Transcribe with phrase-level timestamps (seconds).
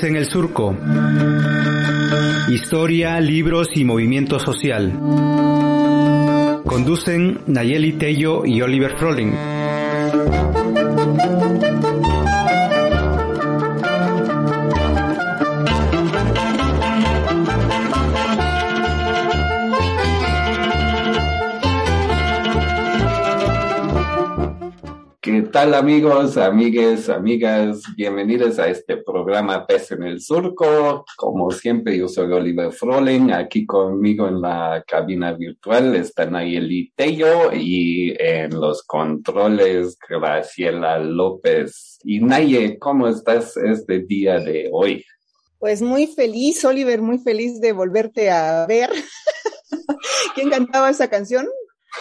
[0.00, 0.76] En el surco.
[2.48, 4.92] Historia, libros y movimiento social.
[6.64, 9.57] Conducen Nayeli Tello y Oliver Froling.
[25.68, 27.82] Tal amigos, amigues, amigas?
[27.94, 31.04] Bienvenidos a este programa Pez en el Surco.
[31.16, 33.32] Como siempre, yo soy Oliver Froling.
[33.32, 41.98] Aquí conmigo en la cabina virtual está Nayeli Tello y en los controles Graciela López.
[42.02, 45.04] Y Naye, ¿cómo estás este día de hoy?
[45.58, 48.88] Pues muy feliz, Oliver, muy feliz de volverte a ver.
[50.34, 51.46] ¿Quién cantaba esa canción?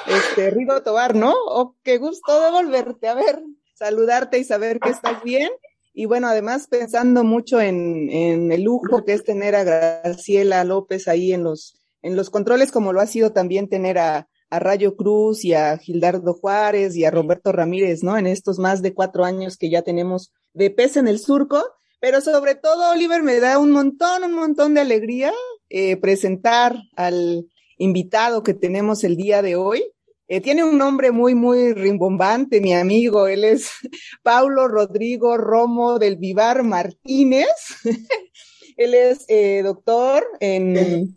[0.06, 1.34] este, Rigo Tobar, ¿no?
[1.34, 3.42] Oh, qué gusto de volverte a ver,
[3.78, 5.50] saludarte y saber que estás bien.
[5.94, 11.08] Y bueno, además pensando mucho en, en el lujo que es tener a Graciela López
[11.08, 14.96] ahí en los, en los controles, como lo ha sido también tener a, a Rayo
[14.96, 18.18] Cruz y a Gildardo Juárez y a Roberto Ramírez, ¿no?
[18.18, 21.64] En estos más de cuatro años que ya tenemos de pez en el surco.
[22.00, 25.34] Pero sobre todo, Oliver, me da un montón, un montón de alegría
[25.70, 29.84] eh, presentar al, invitado que tenemos el día de hoy.
[30.30, 33.28] Eh, tiene un nombre muy, muy rimbombante, mi amigo.
[33.28, 33.72] Él es
[34.24, 37.48] Paulo Rodrigo Romo del Vivar Martínez.
[38.78, 41.16] Él es eh, doctor en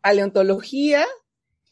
[0.00, 1.06] paleontología,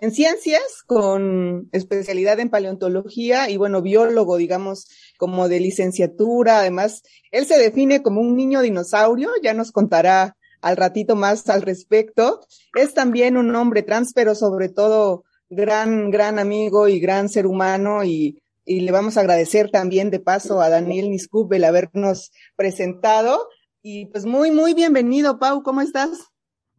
[0.01, 6.59] en ciencias, con especialidad en paleontología y bueno, biólogo, digamos, como de licenciatura.
[6.59, 11.63] Además, él se define como un niño dinosaurio, ya nos contará al ratito más al
[11.63, 12.41] respecto.
[12.75, 18.05] Es también un hombre trans, pero sobre todo gran, gran amigo y gran ser humano
[18.05, 23.49] y, y le vamos a agradecer también de paso a Daniel Niscup el habernos presentado.
[23.83, 26.29] Y pues muy, muy bienvenido, Pau, ¿cómo estás?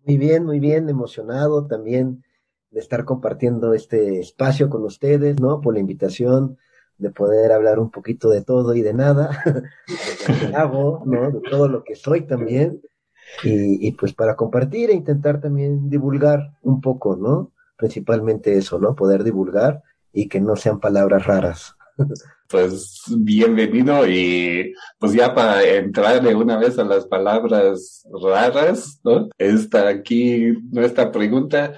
[0.06, 2.24] Muy bien, muy bien, emocionado también
[2.72, 5.62] de estar compartiendo este espacio con ustedes, ¿no?
[5.62, 6.58] Por la invitación
[6.98, 11.32] de poder hablar un poquito de todo y de nada, de lo que hago, ¿no?
[11.32, 12.82] De todo lo que soy también
[13.44, 17.52] y, pues para compartir e intentar también divulgar un poco, ¿no?
[17.80, 18.96] Principalmente eso, ¿no?
[18.96, 19.82] Poder divulgar
[20.14, 21.76] y que no sean palabras raras.
[22.50, 29.30] Pues bienvenido y pues ya para entrar de una vez a las palabras raras, ¿no?
[29.38, 31.74] Está aquí nuestra pregunta.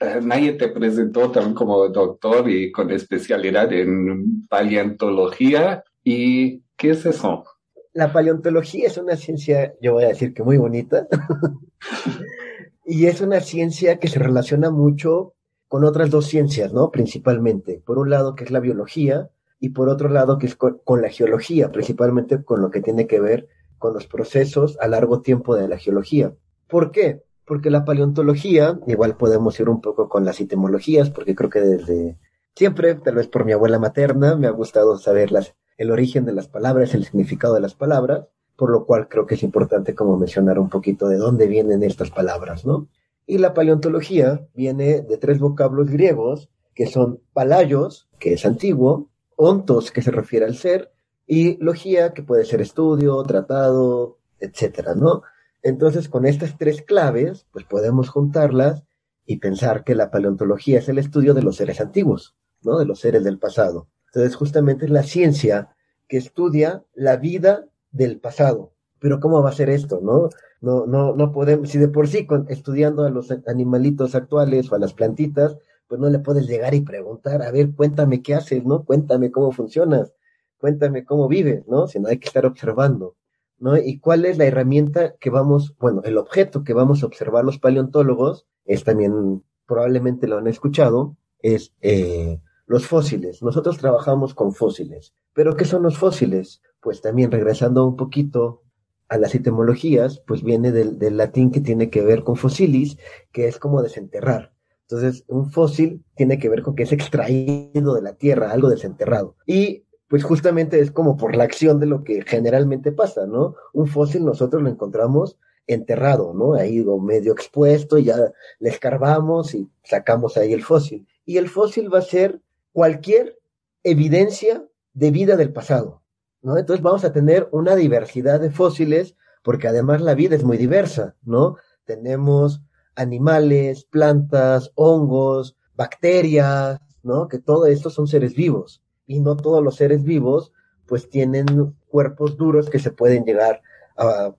[0.00, 5.84] Eh, nadie te presentó también como doctor y con especialidad en paleontología.
[6.04, 7.44] ¿Y qué es eso?
[7.92, 11.06] la paleontología es una ciencia, yo voy a decir que muy bonita,
[12.90, 15.34] y es una ciencia que se relaciona mucho
[15.68, 16.90] con otras dos ciencias, ¿no?
[16.90, 17.80] Principalmente.
[17.86, 19.30] Por un lado, que es la biología,
[19.60, 23.20] y por otro lado, que es con, la geología, principalmente con lo que tiene que
[23.20, 23.46] ver
[23.78, 26.34] con los procesos a largo tiempo de la geología.
[26.66, 27.22] ¿Por qué?
[27.46, 32.18] Porque la paleontología, igual podemos ir un poco con las etimologías, porque creo que desde
[32.56, 36.32] siempre, tal vez por mi abuela materna, me ha gustado saber las el origen de
[36.32, 38.26] las palabras, el significado de las palabras,
[38.60, 42.10] por lo cual creo que es importante como mencionar un poquito de dónde vienen estas
[42.10, 42.88] palabras, ¿no?
[43.26, 49.90] Y la paleontología viene de tres vocablos griegos, que son palayos, que es antiguo, ontos,
[49.90, 50.92] que se refiere al ser,
[51.26, 55.22] y logía, que puede ser estudio, tratado, etcétera, ¿no?
[55.62, 58.84] Entonces, con estas tres claves, pues podemos juntarlas
[59.24, 62.78] y pensar que la paleontología es el estudio de los seres antiguos, ¿no?
[62.78, 63.88] De los seres del pasado.
[64.08, 65.70] Entonces, justamente es la ciencia
[66.08, 68.72] que estudia la vida del pasado.
[68.98, 70.28] Pero ¿cómo va a ser esto, no?
[70.60, 74.74] No, no, no podemos, si de por sí con, estudiando a los animalitos actuales o
[74.74, 75.56] a las plantitas,
[75.88, 78.84] pues no le puedes llegar y preguntar, a ver, cuéntame qué haces, ¿no?
[78.84, 80.14] Cuéntame cómo funcionas,
[80.58, 81.88] cuéntame cómo vives, ¿no?
[81.88, 83.16] Sino hay que estar observando,
[83.58, 83.76] ¿no?
[83.76, 87.58] Y cuál es la herramienta que vamos, bueno, el objeto que vamos a observar los
[87.58, 93.42] paleontólogos, es también, probablemente lo han escuchado, es eh, los fósiles.
[93.42, 95.12] Nosotros trabajamos con fósiles.
[95.32, 96.62] ¿Pero qué son los fósiles?
[96.80, 98.62] Pues también regresando un poquito
[99.08, 102.96] a las etimologías, pues viene del, latín que tiene que ver con fosilis,
[103.32, 104.52] que es como desenterrar.
[104.82, 109.34] Entonces, un fósil tiene que ver con que es extraído de la tierra, algo desenterrado.
[109.46, 113.56] Y pues justamente es como por la acción de lo que generalmente pasa, ¿no?
[113.72, 115.36] Un fósil nosotros lo encontramos
[115.66, 116.54] enterrado, ¿no?
[116.54, 121.08] Ahí medio expuesto, ya le escarbamos y sacamos ahí el fósil.
[121.24, 122.40] Y el fósil va a ser
[122.72, 123.38] cualquier
[123.82, 126.02] evidencia de vida del pasado,
[126.42, 126.58] ¿no?
[126.58, 131.16] Entonces vamos a tener una diversidad de fósiles, porque además la vida es muy diversa,
[131.22, 131.56] ¿no?
[131.84, 132.62] Tenemos
[132.94, 137.28] animales, plantas, hongos, bacterias, ¿no?
[137.28, 140.52] Que todo esto son seres vivos y no todos los seres vivos
[140.86, 141.46] pues tienen
[141.88, 143.62] cuerpos duros que se pueden llegar
[143.96, 144.34] a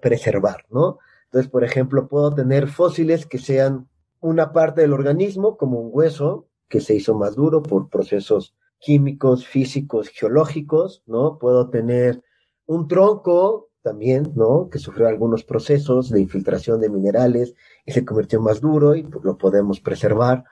[0.00, 0.98] preservar, ¿no?
[1.24, 3.88] Entonces, por ejemplo, puedo tener fósiles que sean
[4.20, 9.46] una parte del organismo, como un hueso, que se hizo más duro por procesos químicos,
[9.46, 11.38] físicos, geológicos, ¿no?
[11.38, 12.22] Puedo tener
[12.66, 14.68] un tronco también, ¿no?
[14.68, 17.54] Que sufrió algunos procesos de infiltración de minerales
[17.84, 20.44] y se convirtió más duro y lo podemos preservar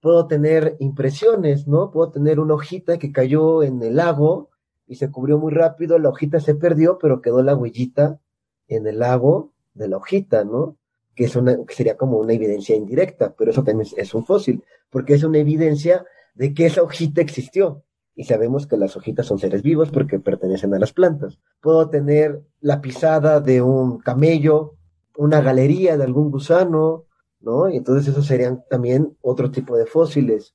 [0.00, 1.90] puedo tener impresiones, ¿no?
[1.90, 4.50] Puedo tener una hojita que cayó en el lago
[4.86, 8.20] y se cubrió muy rápido, la hojita se perdió, pero quedó la huellita
[8.66, 10.76] en el lago de la hojita, ¿no?
[11.20, 14.64] Que, es una, que sería como una evidencia indirecta, pero eso también es un fósil,
[14.88, 17.84] porque es una evidencia de que esa hojita existió.
[18.14, 21.38] Y sabemos que las hojitas son seres vivos porque pertenecen a las plantas.
[21.60, 24.76] Puedo tener la pisada de un camello,
[25.14, 27.04] una galería de algún gusano,
[27.38, 27.68] ¿no?
[27.68, 30.54] Y entonces esos serían también otro tipo de fósiles.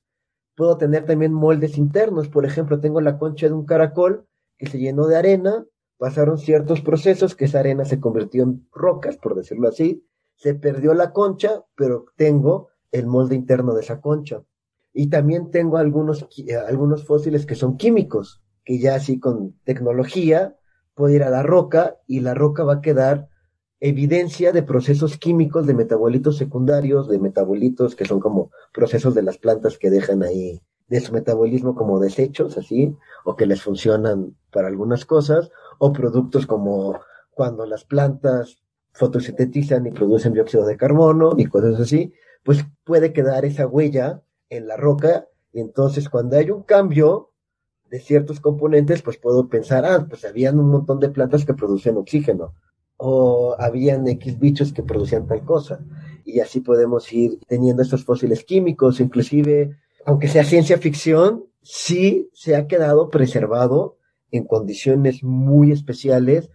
[0.56, 4.26] Puedo tener también moldes internos, por ejemplo, tengo la concha de un caracol
[4.58, 5.64] que se llenó de arena,
[5.96, 10.04] pasaron ciertos procesos, que esa arena se convirtió en rocas, por decirlo así,
[10.36, 14.42] se perdió la concha, pero tengo el molde interno de esa concha.
[14.92, 16.26] Y también tengo algunos,
[16.68, 20.56] algunos fósiles que son químicos, que ya así con tecnología
[20.94, 23.28] puedo ir a la roca y la roca va a quedar
[23.80, 29.36] evidencia de procesos químicos, de metabolitos secundarios, de metabolitos que son como procesos de las
[29.36, 34.68] plantas que dejan ahí de su metabolismo como desechos, así, o que les funcionan para
[34.68, 36.98] algunas cosas, o productos como
[37.32, 38.62] cuando las plantas
[38.96, 42.12] fotosintetizan y producen dióxido de carbono y cosas así,
[42.44, 47.32] pues puede quedar esa huella en la roca, y entonces cuando hay un cambio
[47.90, 51.96] de ciertos componentes, pues puedo pensar, ah, pues habían un montón de plantas que producen
[51.96, 52.54] oxígeno,
[52.96, 55.80] o habían X bichos que producían tal cosa.
[56.24, 62.56] Y así podemos ir teniendo estos fósiles químicos, inclusive, aunque sea ciencia ficción, sí se
[62.56, 63.98] ha quedado preservado
[64.30, 66.50] en condiciones muy especiales,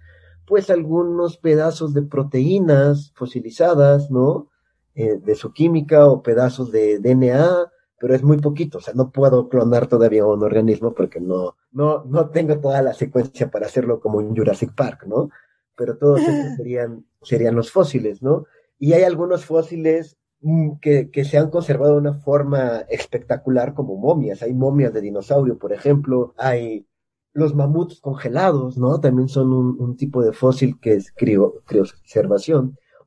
[0.52, 4.50] pues algunos pedazos de proteínas fosilizadas, ¿no?
[4.96, 9.12] Eh, de su química o pedazos de DNA, pero es muy poquito, o sea, no
[9.12, 14.02] puedo clonar todavía un organismo porque no, no, no tengo toda la secuencia para hacerlo
[14.02, 15.30] como en Jurassic Park, ¿no?
[15.78, 18.44] pero todos estos serían, serían los fósiles, ¿no?
[18.78, 23.96] Y hay algunos fósiles mm, que, que, se han conservado de una forma espectacular como
[23.96, 24.42] momias.
[24.42, 26.34] Hay momias de dinosaurio, por ejemplo.
[26.36, 26.86] Hay
[27.34, 29.00] los mamuts congelados, ¿no?
[29.00, 31.64] También son un, un tipo de fósil que es crio.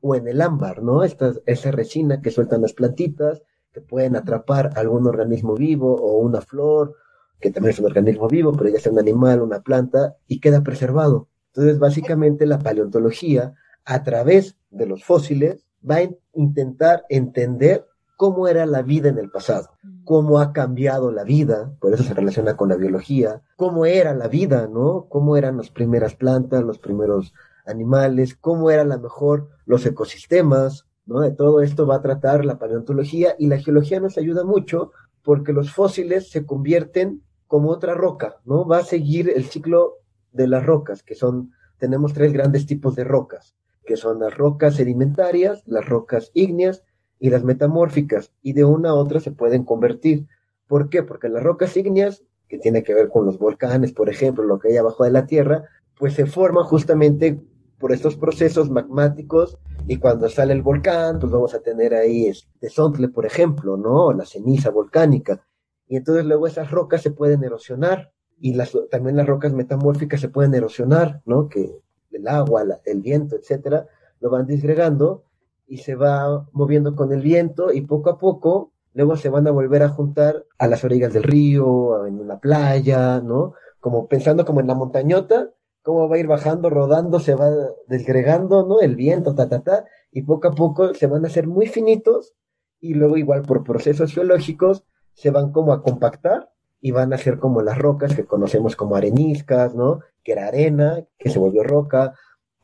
[0.01, 1.03] O en el ámbar, ¿no?
[1.03, 3.41] Esta, esa resina que sueltan las plantitas,
[3.71, 6.95] que pueden atrapar algún organismo vivo o una flor,
[7.39, 10.63] que también es un organismo vivo, pero ya sea un animal, una planta, y queda
[10.63, 11.27] preservado.
[11.47, 18.65] Entonces, básicamente la paleontología, a través de los fósiles, va a intentar entender cómo era
[18.65, 19.71] la vida en el pasado,
[20.03, 24.27] cómo ha cambiado la vida, por eso se relaciona con la biología, cómo era la
[24.27, 25.07] vida, ¿no?
[25.09, 27.33] Cómo eran las primeras plantas, los primeros
[27.65, 31.21] animales, cómo eran a lo mejor los ecosistemas, ¿no?
[31.21, 34.91] De todo esto va a tratar la paleontología y la geología nos ayuda mucho
[35.23, 38.65] porque los fósiles se convierten como otra roca, ¿no?
[38.65, 39.95] Va a seguir el ciclo
[40.31, 43.55] de las rocas, que son, tenemos tres grandes tipos de rocas,
[43.85, 46.83] que son las rocas sedimentarias, las rocas ígneas
[47.19, 50.27] y las metamórficas, y de una a otra se pueden convertir.
[50.67, 51.03] ¿Por qué?
[51.03, 54.69] Porque las rocas ígneas, que tiene que ver con los volcanes, por ejemplo, lo que
[54.69, 55.63] hay abajo de la Tierra,
[55.97, 57.41] pues se forman justamente
[57.79, 59.57] por estos procesos magmáticos
[59.87, 62.31] y cuando sale el volcán, pues vamos a tener ahí
[62.69, 64.13] sontle, por ejemplo, ¿no?
[64.13, 65.45] La ceniza volcánica.
[65.87, 70.29] Y entonces luego esas rocas se pueden erosionar y las, también las rocas metamórficas se
[70.29, 71.47] pueden erosionar, ¿no?
[71.47, 71.79] Que
[72.11, 73.87] el agua, el viento, etcétera,
[74.19, 75.23] lo van disgregando
[75.67, 79.51] y se va moviendo con el viento y poco a poco luego se van a
[79.51, 83.53] volver a juntar a las orillas del río, en una playa, ¿no?
[83.79, 85.51] Como pensando como en la montañota,
[85.83, 87.49] cómo va a ir bajando, rodando, se va
[87.87, 88.79] desgregando, ¿no?
[88.79, 92.33] El viento, ta, ta, ta, y poco a poco se van a hacer muy finitos
[92.79, 97.37] y luego igual por procesos geológicos se van como a compactar y van a ser
[97.37, 99.99] como las rocas que conocemos como areniscas, ¿no?
[100.23, 102.13] Que era arena, que se volvió roca,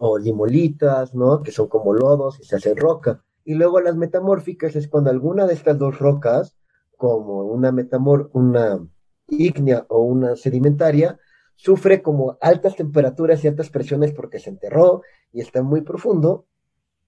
[0.03, 1.43] o limolitas, ¿no?
[1.43, 3.23] Que son como lodos y se hacen roca.
[3.45, 6.55] Y luego las metamórficas es cuando alguna de estas dos rocas,
[6.97, 8.79] como una metamor, una
[9.27, 11.19] ígnea o una sedimentaria,
[11.55, 16.47] sufre como altas temperaturas y altas presiones porque se enterró y está muy profundo,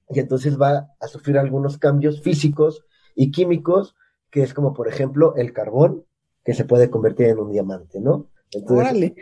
[0.09, 2.85] y entonces va a sufrir algunos cambios físicos
[3.15, 3.95] y químicos,
[4.29, 6.05] que es como por ejemplo el carbón,
[6.45, 8.27] que se puede convertir en un diamante, ¿no?
[8.51, 9.13] Entonces,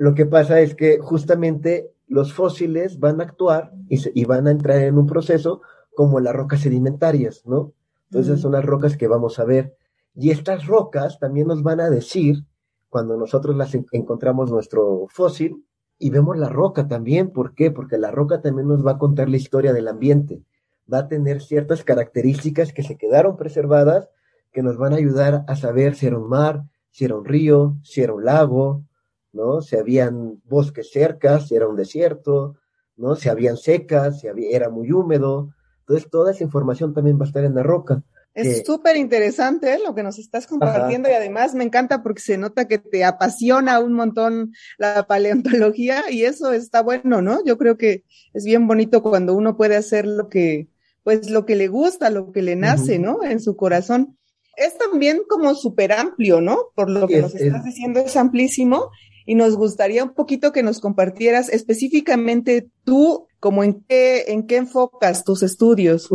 [0.00, 4.50] lo que pasa es que justamente los fósiles van a actuar y, y, van a
[4.50, 5.62] entrar en un proceso
[5.94, 7.72] como las rocas sedimentarias, ¿no?
[8.10, 9.76] Entonces son las rocas que vamos a ver.
[10.14, 12.44] Y estas rocas también nos van a decir,
[12.88, 15.64] cuando nosotros las encontramos nuestro fósil,
[15.98, 17.70] y vemos la roca también, ¿por qué?
[17.70, 20.42] Porque la roca también nos va a contar la historia del ambiente.
[20.92, 24.10] Va a tener ciertas características que se quedaron preservadas,
[24.52, 27.76] que nos van a ayudar a saber si era un mar, si era un río,
[27.82, 28.84] si era un lago,
[29.36, 29.60] ¿no?
[29.60, 32.56] Si habían bosques cerca, si era un desierto,
[32.96, 33.14] ¿no?
[33.14, 35.50] Si habían secas, si había, era muy húmedo.
[35.80, 38.02] Entonces, toda esa información también va a estar en la roca.
[38.36, 39.78] Es súper interesante ¿eh?
[39.82, 43.80] lo que nos estás compartiendo y además me encanta porque se nota que te apasiona
[43.80, 47.42] un montón la paleontología y eso está bueno, ¿no?
[47.46, 50.68] Yo creo que es bien bonito cuando uno puede hacer lo que,
[51.02, 53.24] pues lo que le gusta, lo que le nace, ¿no?
[53.24, 54.18] En su corazón.
[54.54, 56.58] Es también como súper amplio, ¿no?
[56.74, 58.90] Por lo que nos estás diciendo es amplísimo
[59.26, 64.56] y nos gustaría un poquito que nos compartieras específicamente tú, como en qué, en qué
[64.56, 66.08] enfocas tus estudios.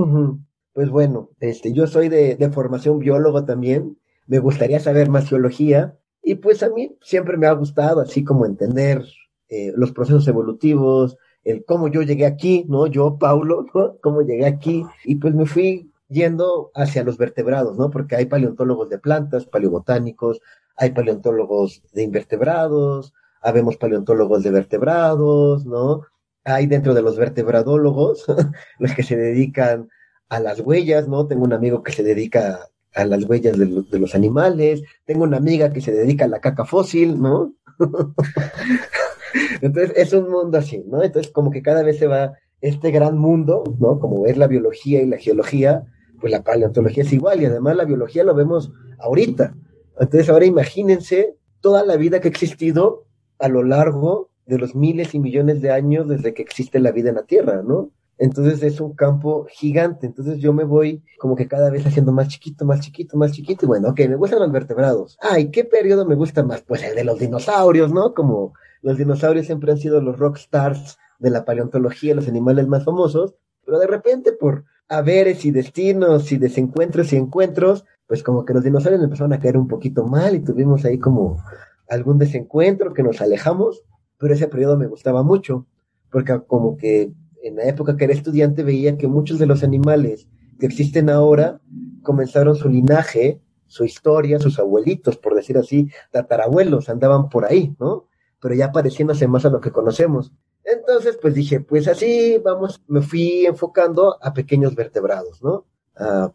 [0.74, 6.36] Pues bueno, este, yo soy de, formación biólogo también, me gustaría saber más geología y
[6.36, 9.04] pues a mí siempre me ha gustado así como entender
[9.50, 12.88] eh, los procesos evolutivos, el cómo yo llegué aquí, ¿no?
[12.88, 13.98] Yo, Paulo, ¿no?
[14.02, 17.90] Cómo llegué aquí y pues me fui yendo hacia los vertebrados, ¿no?
[17.90, 20.42] Porque hay paleontólogos de plantas, paleobotánicos,
[20.78, 26.02] hay paleontólogos de invertebrados, habemos paleontólogos de vertebrados, ¿no?
[26.44, 28.26] Hay dentro de los vertebradólogos
[28.80, 29.90] los que se dedican
[30.30, 31.28] a las huellas, ¿no?
[31.28, 35.38] Tengo un amigo que se dedica a las huellas de, de los animales, tengo una
[35.38, 37.54] amiga que se dedica a la caca fósil, ¿no?
[39.62, 41.04] Entonces es un mundo así, ¿no?
[41.04, 44.00] Entonces como que cada vez se va este gran mundo, ¿no?
[44.00, 45.86] Como es la biología y la geología,
[46.20, 49.56] pues la paleontología es igual y además la biología lo vemos ahorita.
[50.02, 53.06] Entonces ahora imagínense toda la vida que ha existido
[53.40, 57.10] a lo largo de los miles y millones de años desde que existe la vida
[57.10, 57.92] en la Tierra, ¿no?
[58.18, 60.06] Entonces es un campo gigante.
[60.06, 63.66] Entonces yo me voy como que cada vez haciendo más chiquito, más chiquito, más chiquito.
[63.66, 65.18] Y bueno, ok, me gustan los vertebrados.
[65.22, 66.62] Ay, ¿qué periodo me gusta más?
[66.62, 68.14] Pues el de los dinosaurios, ¿no?
[68.14, 72.86] Como los dinosaurios siempre han sido los rock stars de la paleontología, los animales más
[72.86, 73.36] famosos.
[73.66, 78.66] Pero de repente por haberes y destinos y desencuentros y encuentros, pues como que los
[78.66, 81.42] dinosaurios empezaron a caer un poquito mal y tuvimos ahí como
[81.88, 83.86] algún desencuentro que nos alejamos.
[84.18, 85.66] Pero ese periodo me gustaba mucho
[86.12, 90.28] porque como que en la época que era estudiante veía que muchos de los animales
[90.60, 91.62] que existen ahora
[92.04, 98.10] comenzaron su linaje, su historia, sus abuelitos, por decir así, tatarabuelos, andaban por ahí, ¿no?
[98.42, 100.34] Pero ya pareciéndose más a lo que conocemos.
[100.66, 105.66] Entonces, pues dije, pues así vamos, me fui enfocando a pequeños vertebrados, ¿no?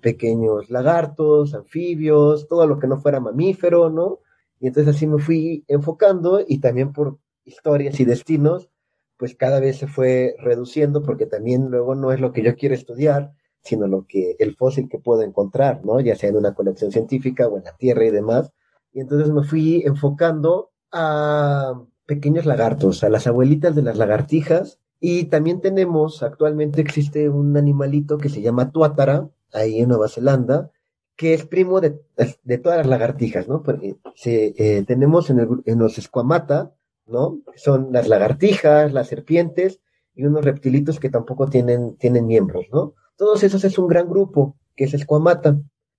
[0.00, 4.20] Pequeños lagartos, anfibios, todo lo que no fuera mamífero, ¿no?
[4.60, 8.70] Y entonces así me fui enfocando y también por historias y destinos
[9.16, 12.74] pues cada vez se fue reduciendo porque también luego no es lo que yo quiero
[12.74, 13.32] estudiar,
[13.62, 16.00] sino lo que el fósil que puedo encontrar, ¿no?
[16.00, 18.52] Ya sea en una colección científica o en la tierra y demás.
[18.92, 24.78] Y entonces me fui enfocando a pequeños lagartos, a las abuelitas de las lagartijas.
[25.00, 30.70] Y también tenemos, actualmente existe un animalito que se llama tuátara, ahí en Nueva Zelanda,
[31.16, 32.00] que es primo de,
[32.44, 33.62] de todas las lagartijas, ¿no?
[33.62, 36.74] Porque eh, tenemos en, el, en los escuamata,
[37.06, 37.40] ¿no?
[37.56, 39.80] Son las lagartijas, las serpientes
[40.14, 42.94] y unos reptilitos que tampoco tienen, tienen miembros, ¿no?
[43.16, 45.58] Todos esos es un gran grupo, que es Escuamata.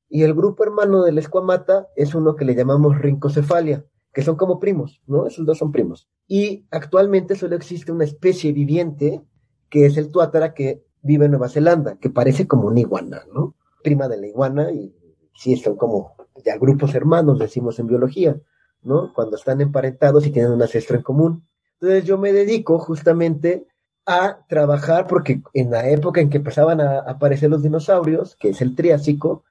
[0.10, 4.60] Y el grupo hermano del Escuamata es uno que le llamamos Rincocefalia, que son como
[4.60, 5.28] primos, ¿no?
[5.28, 6.08] Esos dos son primos.
[6.28, 9.22] Y actualmente solo existe una especie viviente,
[9.70, 13.56] que es el tuátara que vive en Nueva Zelanda, que parece como una iguana, ¿no?
[13.84, 14.94] Prima de la iguana y
[15.34, 18.40] sí, son como ya grupos hermanos, decimos en biología.
[18.88, 19.14] ¿no?
[19.14, 21.48] Cuando están emparentados y tienen un ancestro en común.
[21.74, 23.68] Entonces yo me dedico justamente
[24.06, 28.62] a trabajar, porque en la época en que empezaban a aparecer los dinosaurios, que es
[28.62, 29.44] el Triásico,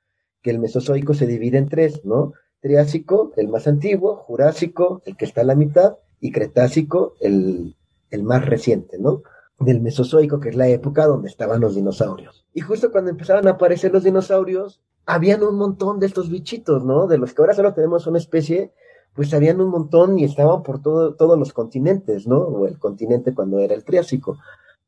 [0.42, 2.32] que el Mesozoico se divide en tres, ¿no?
[2.60, 7.76] Triásico, el más antiguo, Jurásico, el que está a la mitad, y Cretácico, el,
[8.10, 9.22] el más reciente, ¿no?
[9.58, 12.44] Del Mesozoico, que es la época donde estaban los dinosaurios.
[12.52, 17.06] Y justo cuando empezaban a aparecer los dinosaurios, habían un montón de estos bichitos, ¿no?
[17.06, 18.72] De los que ahora solo tenemos una especie
[19.16, 22.36] pues habían un montón y estaban por todo, todos los continentes, ¿no?
[22.36, 24.38] O el continente cuando era el Triásico.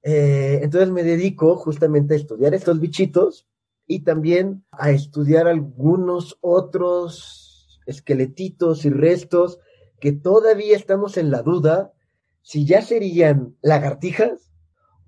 [0.03, 3.49] Eh, entonces me dedico justamente a estudiar estos bichitos
[3.87, 9.61] y también a estudiar algunos otros esqueletitos y restos
[9.99, 11.95] que todavía estamos en la duda
[12.43, 14.51] si ya serían lagartijas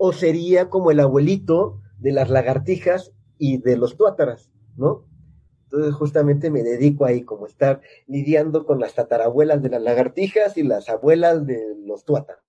[0.03, 5.05] o sería como el abuelito de las lagartijas y de los tuátaras, ¿no?
[5.65, 10.63] Entonces justamente me dedico ahí como estar lidiando con las tatarabuelas de las lagartijas y
[10.63, 12.43] las abuelas de los tuátaras.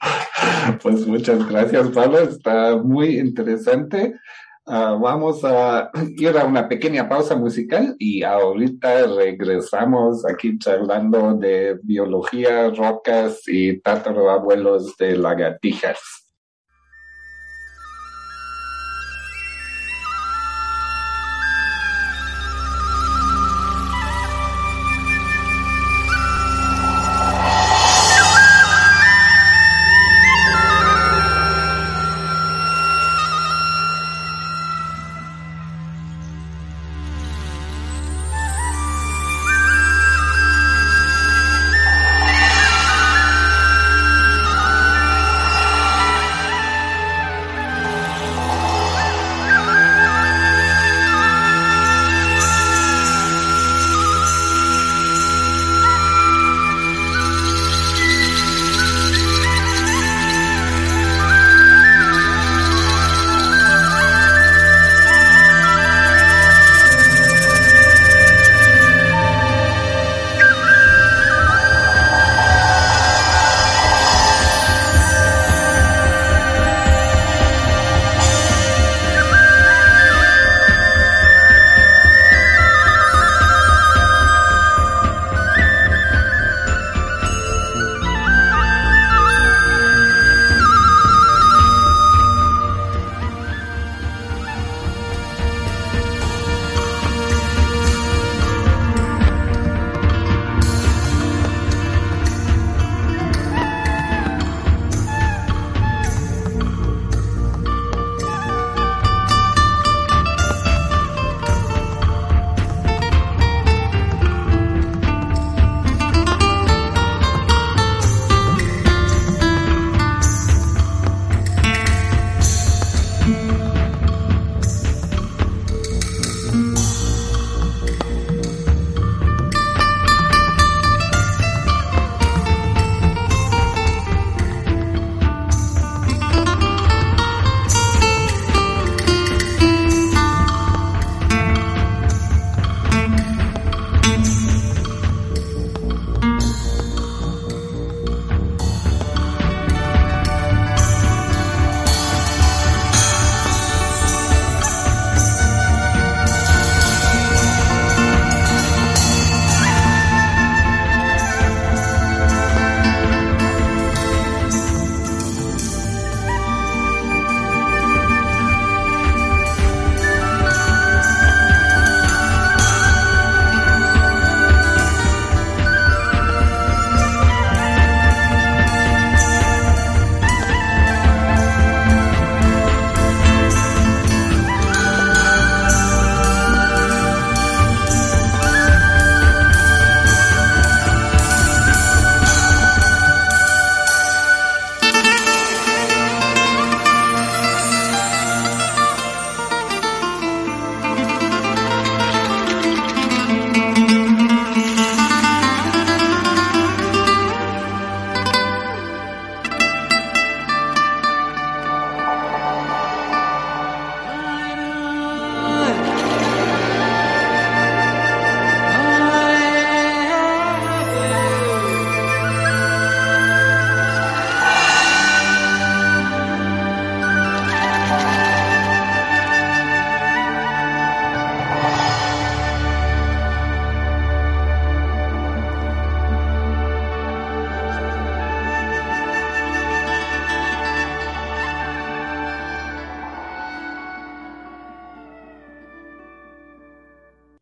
[0.82, 2.18] Pues muchas gracias, Pablo.
[2.18, 4.14] Está muy interesante.
[4.66, 11.78] Uh, vamos a ir a una pequeña pausa musical y ahorita regresamos aquí charlando de
[11.82, 16.19] biología, rocas y tatarabuelos de lagartijas.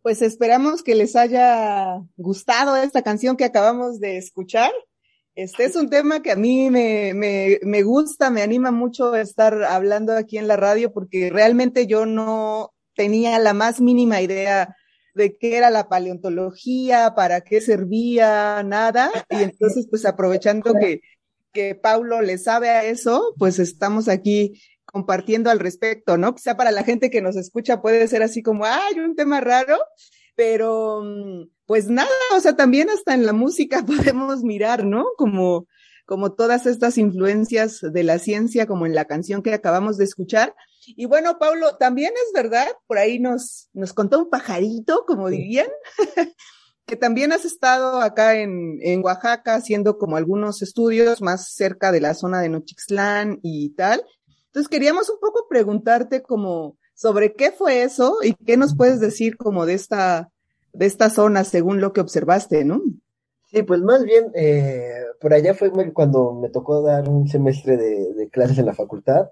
[0.09, 4.71] Pues esperamos que les haya gustado esta canción que acabamos de escuchar.
[5.35, 9.63] Este es un tema que a mí me, me, me gusta, me anima mucho estar
[9.65, 14.75] hablando aquí en la radio porque realmente yo no tenía la más mínima idea
[15.15, 19.11] de qué era la paleontología, para qué servía, nada.
[19.29, 21.03] Y entonces, pues aprovechando que,
[21.53, 24.59] que Paulo le sabe a eso, pues estamos aquí
[24.93, 26.35] compartiendo al respecto, ¿no?
[26.35, 29.77] Quizá para la gente que nos escucha puede ser así como, ay, un tema raro,
[30.35, 35.07] pero mm, pues nada, o sea, también hasta en la música podemos mirar, ¿no?
[35.17, 35.67] Como,
[36.07, 40.55] como todas estas influencias de la ciencia, como en la canción que acabamos de escuchar.
[40.87, 45.69] Y bueno, Paulo, también es verdad, por ahí nos, nos contó un pajarito, como dirían,
[46.87, 52.01] que también has estado acá en, en Oaxaca haciendo como algunos estudios más cerca de
[52.01, 54.03] la zona de Nochixtlán y tal.
[54.49, 59.37] Entonces queríamos un poco preguntarte como sobre qué fue eso y qué nos puedes decir
[59.37, 60.31] como de esta,
[60.73, 62.83] de esta zona según lo que observaste, ¿no?
[63.47, 68.29] Sí, pues más bien, eh, por allá fue cuando me tocó dar un semestre de,
[68.31, 69.31] clases en la facultad,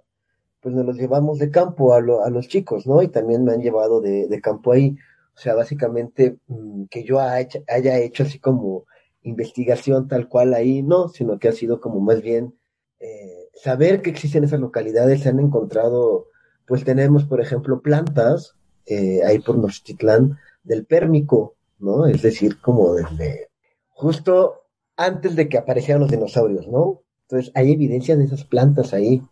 [0.61, 3.03] pues nos los llevamos de campo a, a los chicos, ¿no?
[3.03, 4.97] Y también me han llevado de, de campo ahí.
[5.37, 8.87] O sea, básicamente mm, que yo haya hecho así como
[9.23, 12.55] investigación tal cual ahí, no, sino que ha sido como más bien
[13.01, 16.27] eh, saber que existen esas localidades, se han encontrado,
[16.67, 18.55] pues tenemos, por ejemplo, plantas
[18.87, 22.07] eh, ahí por Nochtitlán del pérmico, ¿no?
[22.07, 23.49] Es decir, como desde
[23.89, 24.63] justo
[24.97, 27.03] antes de que aparecieran los dinosaurios, ¿no?
[27.23, 29.23] Entonces hay evidencia de esas plantas ahí,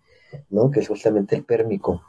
[0.50, 0.70] ¿no?
[0.70, 2.02] Que es justamente el pérmico.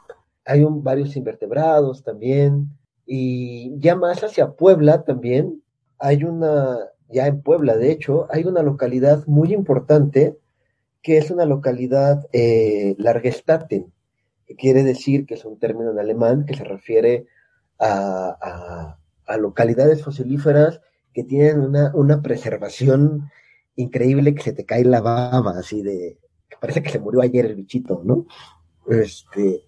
[0.44, 2.70] Hay un, varios invertebrados también,
[3.06, 5.62] y ya más hacia Puebla también,
[5.98, 10.36] hay una, ya en Puebla de hecho, hay una localidad muy importante
[11.06, 12.96] que es una localidad eh,
[14.44, 17.28] que quiere decir que es un término en alemán que se refiere
[17.78, 20.80] a, a, localidades fosilíferas
[21.14, 23.30] que tienen una, una, preservación
[23.76, 27.46] increíble que se te cae la baba, así de, que parece que se murió ayer
[27.46, 28.26] el bichito, ¿no?
[28.88, 29.62] Este,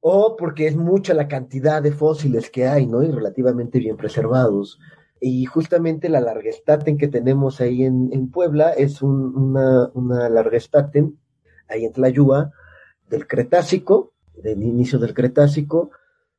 [0.00, 3.02] o porque es mucha la cantidad de fósiles que hay, ¿no?
[3.02, 4.78] Y relativamente bien preservados.
[5.20, 11.18] Y justamente la largestaten que tenemos ahí en, Puebla es una, una largestaten,
[11.68, 12.52] ahí en Tlayúa,
[13.08, 15.90] del Cretácico, del inicio del Cretácico,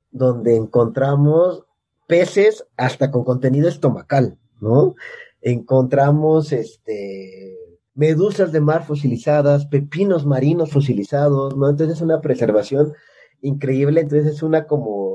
[0.10, 1.65] donde encontramos
[2.08, 4.96] peces hasta con contenido estomacal, ¿no?
[5.41, 7.58] Encontramos este
[7.94, 11.70] medusas de mar fosilizadas, pepinos marinos fosilizados, ¿no?
[11.70, 12.94] Entonces es una preservación
[13.41, 15.11] increíble, entonces es una como,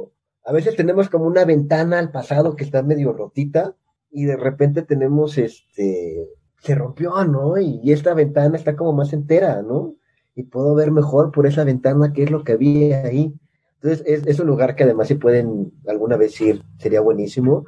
[0.46, 3.74] a veces tenemos como una ventana al pasado que está medio rotita
[4.11, 6.28] y de repente tenemos este,
[6.62, 7.59] se rompió, ¿no?
[7.59, 9.96] Y, esta ventana está como más entera, ¿no?
[10.35, 13.35] Y puedo ver mejor por esa ventana qué es lo que había ahí.
[13.80, 17.66] Entonces es, un lugar que además si pueden alguna vez ir, sería buenísimo.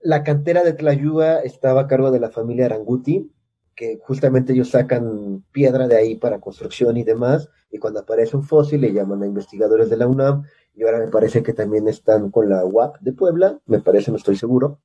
[0.00, 3.30] La cantera de Tlayuga estaba a cargo de la familia Aranguti,
[3.74, 8.44] que justamente ellos sacan piedra de ahí para construcción y demás, y cuando aparece un
[8.44, 10.44] fósil le llaman a investigadores de la UNAM,
[10.78, 14.16] y ahora me parece que también están con la UAP de Puebla, me parece, no
[14.16, 14.78] estoy seguro,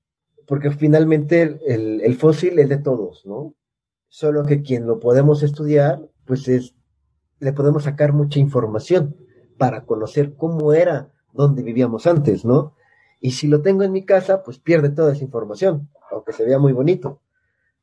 [0.48, 3.54] porque finalmente el, fósil es de todos, ¿no?
[4.08, 6.74] Solo que quien lo podemos estudiar, pues es,
[7.40, 9.16] le podemos sacar mucha información
[9.60, 12.74] para conocer cómo era donde vivíamos antes, ¿no?
[13.22, 16.58] Y si lo tengo en mi casa, pues pierde toda esa información, aunque se vea
[16.58, 17.22] muy bonito.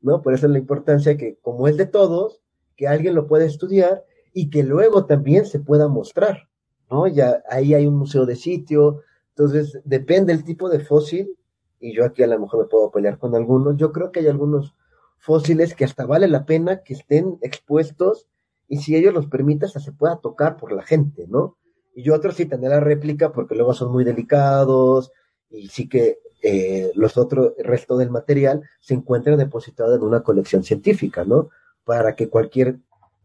[0.00, 0.20] ¿no?
[0.20, 2.42] Por eso es la importancia que, como es de todos,
[2.76, 6.49] que alguien lo pueda estudiar y que luego también se pueda mostrar,
[6.90, 7.06] ¿no?
[7.06, 11.36] Ya ahí hay un museo de sitio, entonces depende el tipo de fósil,
[11.78, 14.28] y yo aquí a lo mejor me puedo pelear con algunos, yo creo que hay
[14.28, 14.74] algunos
[15.18, 18.26] fósiles que hasta vale la pena que estén expuestos
[18.68, 21.56] y si ellos los permiten hasta se pueda tocar por la gente, ¿no?
[21.94, 25.12] Y yo otros sí tendré la réplica porque luego son muy delicados
[25.50, 30.22] y sí que eh, los otros, el resto del material se encuentra depositado en una
[30.22, 31.50] colección científica, ¿no?
[31.84, 32.78] Para que cualquier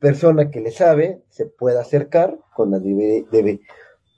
[0.06, 2.70] persona que le sabe se pueda acercar con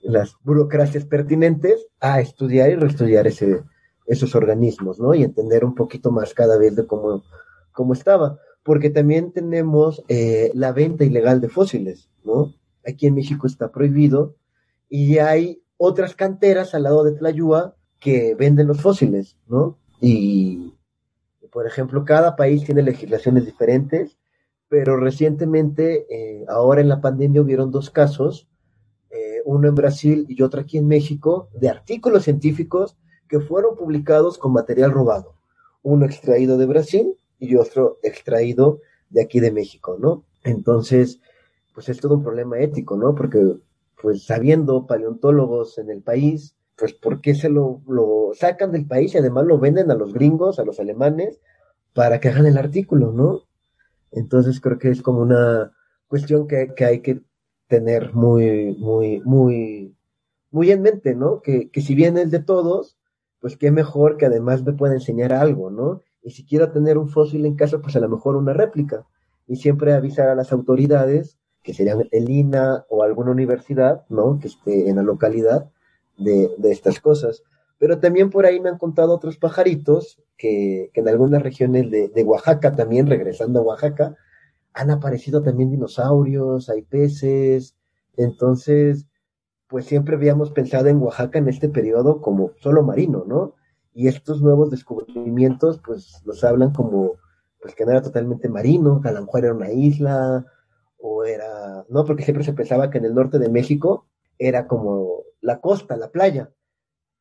[0.03, 3.63] las, burocracias pertinentes a estudiar y reestudiar ese,
[4.05, 5.13] esos organismos, ¿no?
[5.13, 7.23] Y entender un poquito más cada vez de cómo,
[7.71, 8.37] cómo estaba.
[8.63, 12.53] Porque también tenemos eh, la venta ilegal de fósiles, ¿no?
[12.85, 14.35] Aquí en México está prohibido
[14.89, 19.77] y hay otras canteras al lado de Tlayúa que venden los fósiles, ¿no?
[20.01, 20.73] Y,
[21.49, 24.17] por ejemplo, cada país tiene legislaciones diferentes,
[24.69, 28.47] pero recientemente, eh, ahora en la pandemia, hubieron dos casos,
[29.09, 32.97] eh, uno en Brasil y otro aquí en México, de artículos científicos
[33.29, 35.35] que fueron publicados con material robado.
[35.83, 40.23] Uno extraído de Brasil y otro extraído de aquí de México, ¿no?
[40.43, 41.21] Entonces,
[41.73, 43.15] pues es todo un problema ético, ¿no?
[43.15, 43.57] Porque,
[44.01, 49.13] pues sabiendo paleontólogos en el país, pues ¿por qué se lo, lo sacan del país
[49.13, 51.39] y además lo venden a los gringos, a los alemanes,
[51.93, 53.46] para que hagan el artículo, ¿no?
[54.11, 55.71] Entonces creo que es como una
[56.07, 57.21] cuestión que, que hay que
[57.67, 59.95] tener muy, muy, muy,
[60.51, 61.41] muy en mente, ¿no?
[61.41, 62.97] Que, que si bien es de todos,
[63.39, 66.01] pues qué mejor que además me pueda enseñar algo, ¿no?
[66.23, 69.05] Y si quiero tener un fósil en casa, pues a lo mejor una réplica.
[69.47, 74.39] Y siempre avisar a las autoridades que serían el INA o alguna universidad, ¿no?
[74.39, 75.69] Que esté en la localidad
[76.17, 77.43] de, de estas cosas.
[77.79, 82.09] Pero también por ahí me han contado otros pajaritos que, que en algunas regiones de,
[82.09, 84.15] de, Oaxaca, también regresando a Oaxaca,
[84.73, 87.75] han aparecido también dinosaurios, hay peces.
[88.15, 89.07] Entonces,
[89.67, 93.55] pues siempre habíamos pensado en Oaxaca en este periodo como solo marino, ¿no?
[93.93, 97.13] Y estos nuevos descubrimientos, pues nos hablan como,
[97.61, 100.45] pues que no era totalmente marino, que a lo mejor era una isla,
[100.99, 104.05] o era, no, porque siempre se pensaba que en el norte de México
[104.37, 106.51] era como la costa, la playa,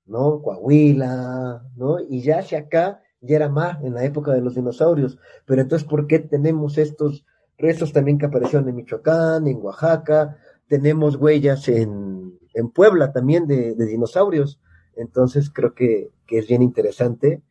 [0.07, 0.41] ¿no?
[0.43, 2.01] Coahuila, ¿no?
[2.01, 5.19] Y ya hacia acá ya era mar en la época de los dinosaurios.
[5.45, 7.25] Pero entonces, ¿por qué tenemos estos
[7.59, 10.37] restos también que aparecieron en Michoacán, en Oaxaca?
[10.69, 14.61] Tenemos huellas en, en Puebla también de, de, dinosaurios.
[14.97, 17.43] Entonces, creo que, que es bien interesante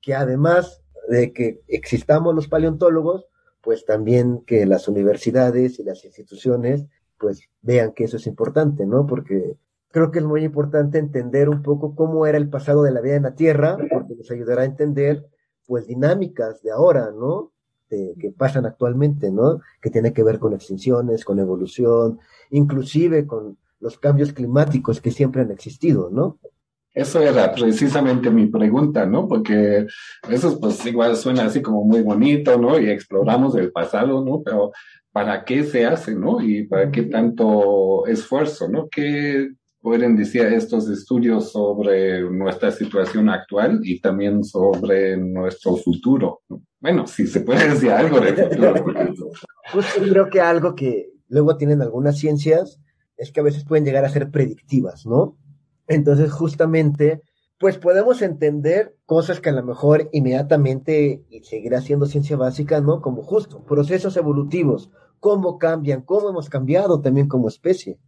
[0.00, 3.26] que además de que existamos los paleontólogos,
[3.62, 6.86] pues también que las universidades y las instituciones
[7.18, 9.06] pues vean que eso es importante, ¿no?
[9.06, 9.56] Porque
[9.94, 13.14] creo que es muy importante entender un poco cómo era el pasado de la vida
[13.14, 15.24] en la Tierra, porque nos ayudará a entender
[15.68, 17.52] pues dinámicas de ahora, ¿no?
[17.88, 19.60] De, que pasan actualmente, ¿no?
[19.80, 22.18] Que tiene que ver con extinciones, con evolución,
[22.50, 26.40] inclusive con los cambios climáticos que siempre han existido, ¿no?
[26.92, 29.28] Eso era precisamente mi pregunta, ¿no?
[29.28, 29.86] Porque
[30.28, 32.80] eso pues igual suena así como muy bonito, ¿no?
[32.80, 34.42] Y exploramos el pasado, ¿no?
[34.42, 34.72] Pero
[35.12, 36.40] ¿para qué se hace, ¿no?
[36.40, 38.88] Y para qué tanto esfuerzo, ¿no?
[38.88, 39.52] ¿Qué
[39.84, 46.40] pueden decir estos estudios sobre nuestra situación actual y también sobre nuestro futuro?
[46.80, 48.74] Bueno, si se puede decir algo de futuro.
[49.74, 52.80] Pues creo que algo que luego tienen algunas ciencias
[53.18, 55.36] es que a veces pueden llegar a ser predictivas, ¿no?
[55.86, 57.20] Entonces, justamente,
[57.58, 63.02] pues podemos entender cosas que a lo mejor inmediatamente y seguirá siendo ciencia básica, ¿no?
[63.02, 67.98] Como justo, procesos evolutivos, cómo cambian, cómo hemos cambiado también como especie,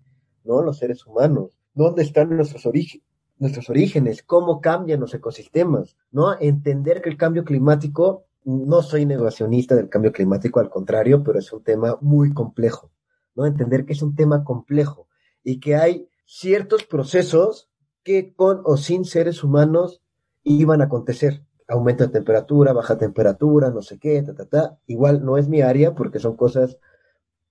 [0.43, 0.63] ¿no?
[0.63, 3.07] Los seres humanos, dónde están nuestros orígenes
[3.39, 6.39] nuestros orígenes, cómo cambian los ecosistemas, ¿no?
[6.41, 11.53] Entender que el cambio climático, no soy negacionista del cambio climático, al contrario, pero es
[11.53, 12.91] un tema muy complejo,
[13.35, 13.45] ¿no?
[13.45, 15.09] Entender que es un tema complejo
[15.43, 17.69] y que hay ciertos procesos
[18.03, 20.03] que con o sin seres humanos
[20.45, 21.43] iban a acontecer.
[21.69, 24.79] Aumento de temperatura, baja temperatura, no sé qué, ta, ta, ta.
[24.87, 26.79] Igual no es mi área porque son cosas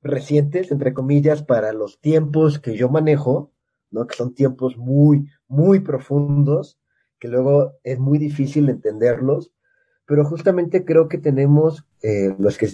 [0.01, 3.51] recientes, entre comillas, para los tiempos que yo manejo,
[4.05, 6.77] Que son tiempos muy, muy profundos,
[7.19, 9.51] que luego es muy difícil entenderlos,
[10.05, 12.69] pero justamente creo que tenemos, eh, los que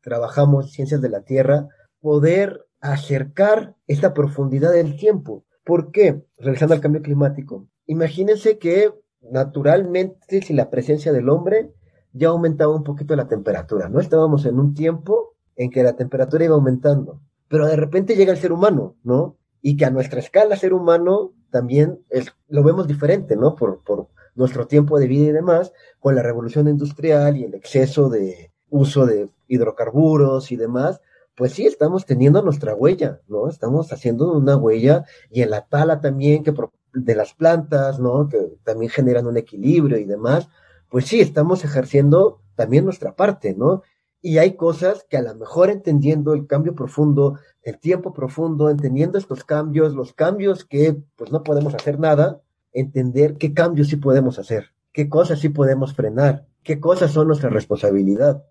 [0.00, 1.68] trabajamos ciencias de la Tierra,
[2.00, 5.44] poder acercar esta profundidad del tiempo.
[5.64, 6.24] ¿Por qué?
[6.38, 7.68] Regresando al cambio climático.
[7.86, 11.72] Imagínense que naturalmente, si la presencia del hombre
[12.12, 14.00] ya aumentaba un poquito la temperatura, ¿no?
[14.00, 18.38] Estábamos en un tiempo en que la temperatura iba aumentando, pero de repente llega el
[18.38, 19.36] ser humano, ¿no?
[19.66, 23.56] Y que a nuestra escala ser humano también es, lo vemos diferente, ¿no?
[23.56, 28.10] Por, por nuestro tiempo de vida y demás, con la revolución industrial y el exceso
[28.10, 31.00] de uso de hidrocarburos y demás,
[31.34, 33.48] pues sí, estamos teniendo nuestra huella, ¿no?
[33.48, 36.52] Estamos haciendo una huella y en la tala también que
[36.92, 38.28] de las plantas, ¿no?
[38.28, 40.48] Que también generan un equilibrio y demás,
[40.90, 43.82] pues sí, estamos ejerciendo también nuestra parte, ¿no?
[44.26, 49.18] Y hay cosas que a lo mejor entendiendo el cambio profundo, el tiempo profundo, entendiendo
[49.18, 52.40] estos cambios, los cambios que pues no podemos hacer nada,
[52.72, 57.50] entender qué cambios sí podemos hacer, qué cosas sí podemos frenar, qué cosas son nuestra
[57.50, 58.42] responsabilidad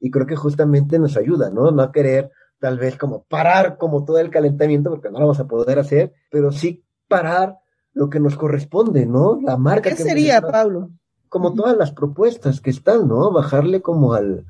[0.00, 1.72] y creo que justamente nos ayuda, ¿no?
[1.72, 5.40] No a querer tal vez como parar como todo el calentamiento, porque no lo vamos
[5.40, 7.58] a poder hacer, pero sí parar
[7.92, 9.38] lo que nos corresponde, ¿no?
[9.42, 9.90] La marca.
[9.90, 10.88] ¿Qué sería, Pablo?
[11.28, 13.30] Como todas las propuestas que están, ¿no?
[13.30, 14.46] Bajarle como al,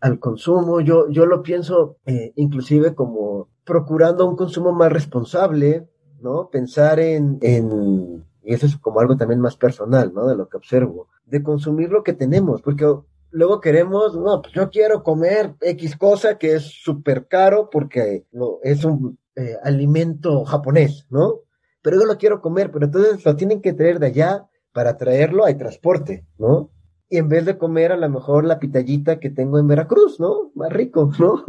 [0.00, 0.80] al consumo.
[0.80, 5.88] Yo, yo lo pienso eh, inclusive como procurando un consumo más responsable,
[6.20, 6.48] ¿no?
[6.50, 10.26] Pensar en, en, y eso es como algo también más personal, ¿no?
[10.26, 12.86] De lo que observo, de consumir lo que tenemos, porque
[13.30, 18.58] luego queremos, no, pues yo quiero comer X cosa que es súper caro porque lo,
[18.62, 21.40] es un eh, alimento japonés, ¿no?
[21.82, 25.44] Pero yo lo quiero comer, pero entonces lo tienen que traer de allá para traerlo,
[25.44, 26.70] hay transporte, ¿no?
[27.10, 30.50] Y en vez de comer a lo mejor la pitallita que tengo en Veracruz, ¿no?
[30.54, 31.44] Más rico, ¿no?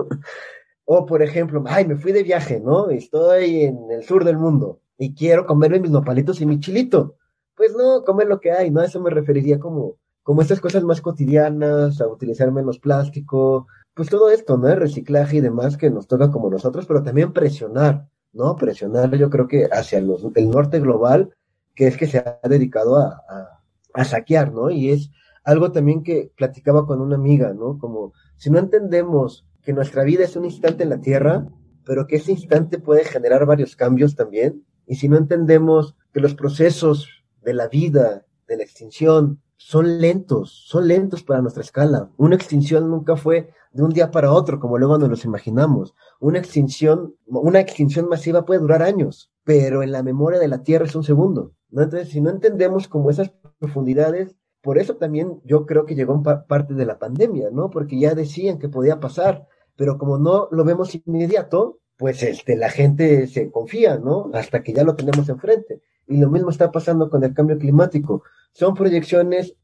[0.85, 2.89] o por ejemplo, ay, me fui de viaje, ¿no?
[2.89, 7.15] Estoy en el sur del mundo y quiero comerme mis nopalitos y mi chilito.
[7.55, 8.81] Pues no, comer lo que hay, ¿no?
[8.81, 14.29] Eso me referiría como como estas cosas más cotidianas, a utilizar menos plástico, pues todo
[14.29, 14.73] esto, ¿no?
[14.75, 18.55] Reciclaje y demás que nos toca como nosotros, pero también presionar, ¿no?
[18.55, 21.35] Presionar yo creo que hacia los, el norte global,
[21.75, 23.61] que es que se ha dedicado a, a,
[23.93, 24.69] a saquear, ¿no?
[24.69, 25.11] Y es
[25.43, 27.77] algo también que platicaba con una amiga, ¿no?
[27.77, 31.47] Como si no entendemos que nuestra vida es un instante en la Tierra,
[31.85, 34.65] pero que ese instante puede generar varios cambios también.
[34.85, 37.07] Y si no entendemos que los procesos
[37.41, 42.09] de la vida, de la extinción, son lentos, son lentos para nuestra escala.
[42.17, 45.93] Una extinción nunca fue de un día para otro, como luego nos los imaginamos.
[46.19, 50.85] Una extinción, una extinción masiva puede durar años, pero en la memoria de la Tierra
[50.85, 51.53] es un segundo.
[51.69, 51.83] ¿no?
[51.83, 56.73] Entonces, si no entendemos como esas profundidades, por eso también yo creo que llegó parte
[56.73, 57.69] de la pandemia, ¿no?
[57.69, 62.69] Porque ya decían que podía pasar, pero como no lo vemos inmediato, pues este, la
[62.69, 64.29] gente se confía, ¿no?
[64.33, 65.81] Hasta que ya lo tenemos enfrente.
[66.07, 68.23] Y lo mismo está pasando con el cambio climático.
[68.53, 69.55] Son proyecciones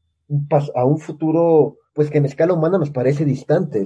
[0.74, 3.84] a un futuro, pues que en escala humana nos parece distante,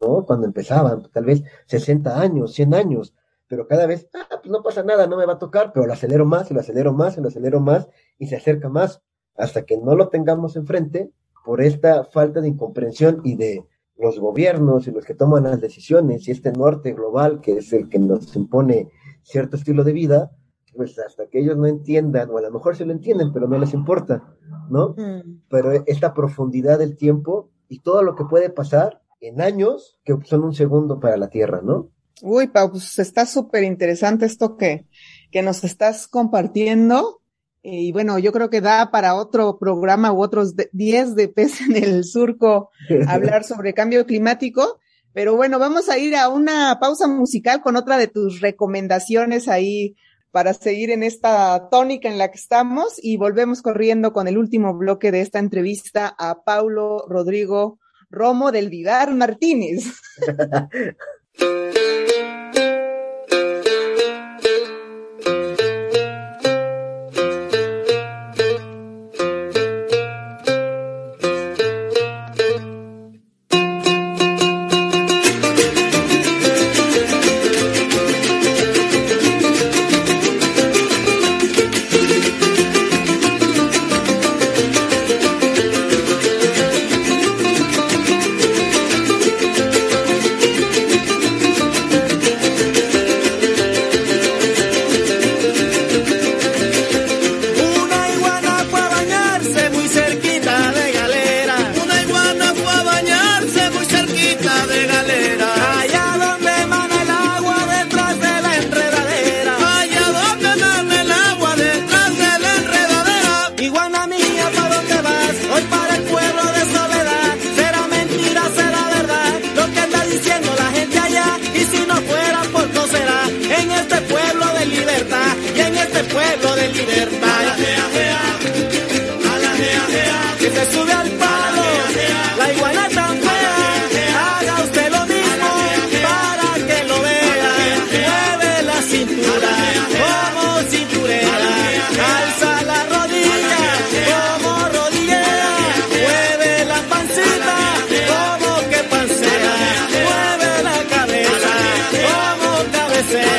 [0.00, 0.24] ¿no?
[0.26, 3.14] Cuando empezaban, tal vez 60 años, 100 años,
[3.48, 5.92] pero cada vez, ah, pues no pasa nada, no me va a tocar, pero lo
[5.92, 9.02] acelero más, lo acelero más, lo acelero más, y se acerca más
[9.40, 11.10] hasta que no lo tengamos enfrente
[11.44, 13.64] por esta falta de incomprensión y de
[13.98, 17.88] los gobiernos y los que toman las decisiones y este norte global que es el
[17.88, 18.88] que nos impone
[19.22, 20.30] cierto estilo de vida,
[20.74, 23.58] pues hasta que ellos no entiendan, o a lo mejor se lo entienden, pero no
[23.58, 24.36] les importa,
[24.70, 24.94] ¿no?
[24.96, 25.42] Mm.
[25.48, 30.44] Pero esta profundidad del tiempo y todo lo que puede pasar en años que son
[30.44, 31.90] un segundo para la Tierra, ¿no?
[32.22, 34.86] Uy, Pau, pues está súper interesante esto que,
[35.30, 37.19] que nos estás compartiendo.
[37.62, 41.60] Eh, y bueno, yo creo que da para otro programa u otros 10 de pez
[41.60, 42.70] en el surco
[43.08, 44.80] hablar sobre cambio climático.
[45.12, 49.96] Pero bueno, vamos a ir a una pausa musical con otra de tus recomendaciones ahí
[50.30, 54.76] para seguir en esta tónica en la que estamos y volvemos corriendo con el último
[54.76, 59.84] bloque de esta entrevista a Paulo Rodrigo Romo del Vidar Martínez.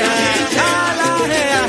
[0.04, 1.61] i ain't tired of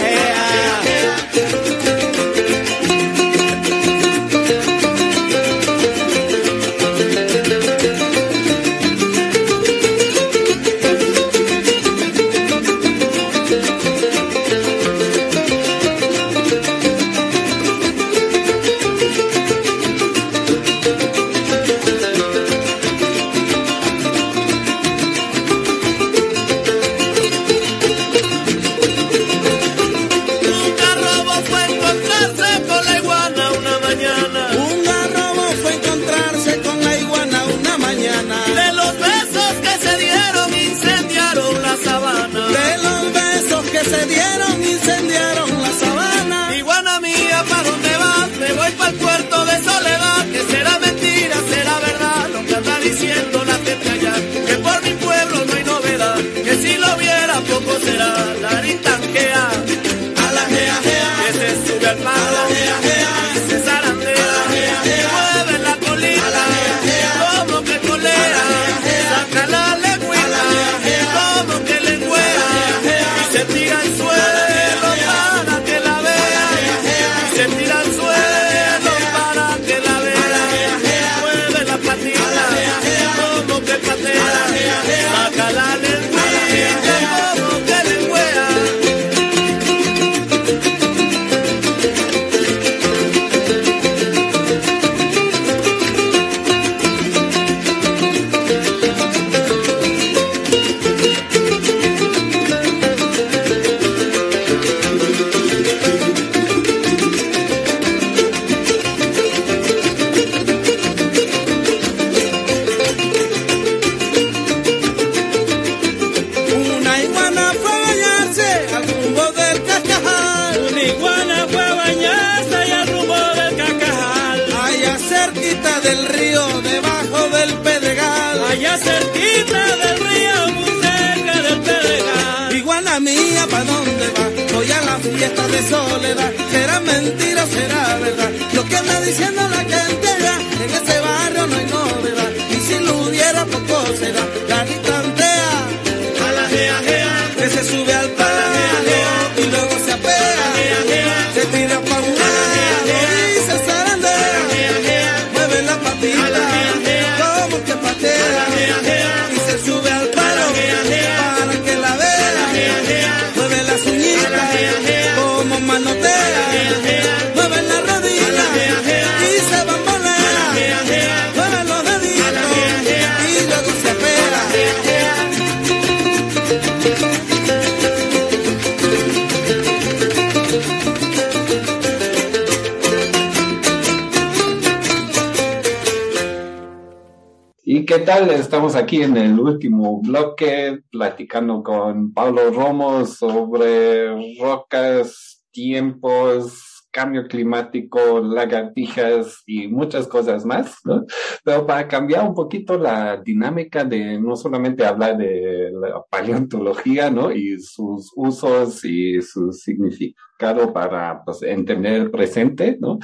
[187.93, 188.31] qué tal?
[188.31, 194.09] Estamos aquí en el último bloque platicando con Pablo Romo sobre
[194.41, 201.05] rocas, tiempos, cambio climático, lagartijas y muchas cosas más, ¿no?
[201.45, 207.31] Pero para cambiar un poquito la dinámica de no solamente hablar de la paleontología, ¿no?
[207.31, 212.99] Y sus usos y su significado para pues, entender el presente, ¿no?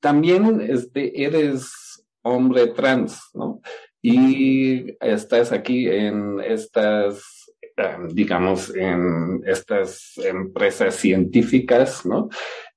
[0.00, 3.60] También este, eres hombre trans, ¿no?
[4.06, 12.28] Y estás aquí en estas, um, digamos, en estas empresas científicas, ¿no?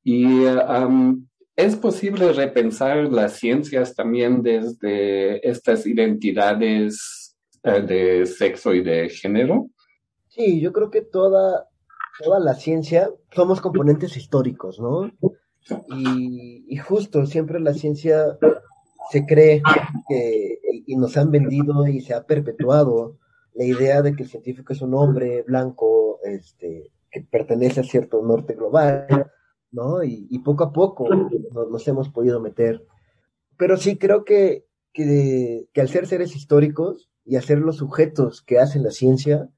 [0.06, 8.82] Y um, es posible repensar las ciencias también desde estas identidades uh, de sexo y
[8.82, 9.70] de género.
[10.30, 11.68] Sí, yo creo que toda,
[12.24, 15.12] toda la ciencia somos componentes históricos, ¿no?
[15.90, 18.38] Y, y justo siempre la ciencia
[19.12, 19.62] se cree
[20.08, 23.18] que, y nos han vendido y se ha perpetuado
[23.54, 28.22] la idea de que el científico es un hombre blanco, este, que pertenece a cierto
[28.22, 29.32] norte global,
[29.72, 30.04] ¿no?
[30.04, 32.86] Y, poco a poco nos, nos, hemos podido meter.
[33.58, 38.42] Pero sí creo que, que, que al ser seres históricos y al ser los sujetos
[38.42, 39.50] que hacen la ciencia,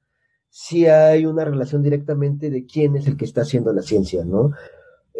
[0.48, 4.52] sí hay una relación directamente de quién es el que está haciendo la ciencia, ¿no?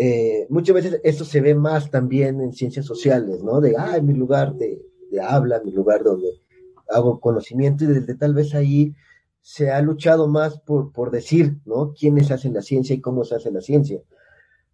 [0.02, 3.60] Eh, muchas veces esto se ve más también en ciencias sociales, ¿no?
[3.60, 4.80] De, ah, mi lugar de,
[5.22, 6.40] habla, mi lugar donde
[6.88, 8.94] hago conocimiento y desde tal vez ahí
[9.42, 11.92] se ha luchado más por, por decir, ¿no?
[11.92, 14.00] Quiénes hacen la ciencia y cómo se hace la ciencia.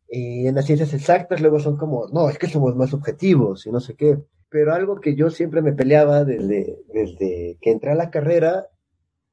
[0.08, 3.72] Y en las ciencias exactas luego son como, no, es que somos más objetivos y
[3.72, 4.22] no sé qué.
[4.48, 8.68] Pero algo que yo siempre me peleaba desde, desde que entré a la carrera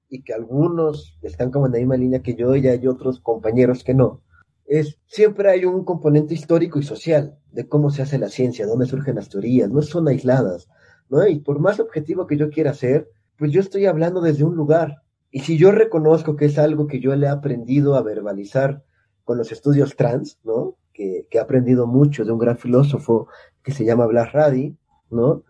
[0.09, 3.83] y que algunos están como en la misma línea que yo y hay otros compañeros
[3.83, 4.22] que no,
[4.65, 8.85] es siempre hay un componente histórico y social de cómo se hace la ciencia, dónde
[8.85, 10.67] surgen las teorías, no son aisladas,
[11.09, 11.27] ¿no?
[11.27, 15.01] Y por más objetivo que yo quiera ser, pues yo estoy hablando desde un lugar.
[15.31, 18.83] Y si yo reconozco que es algo que yo le he aprendido a verbalizar
[19.23, 20.75] con los estudios trans, ¿no?
[20.93, 23.27] Que, que he aprendido mucho de un gran filósofo
[23.63, 24.75] que se llama Blas Radi,
[25.09, 25.43] ¿no?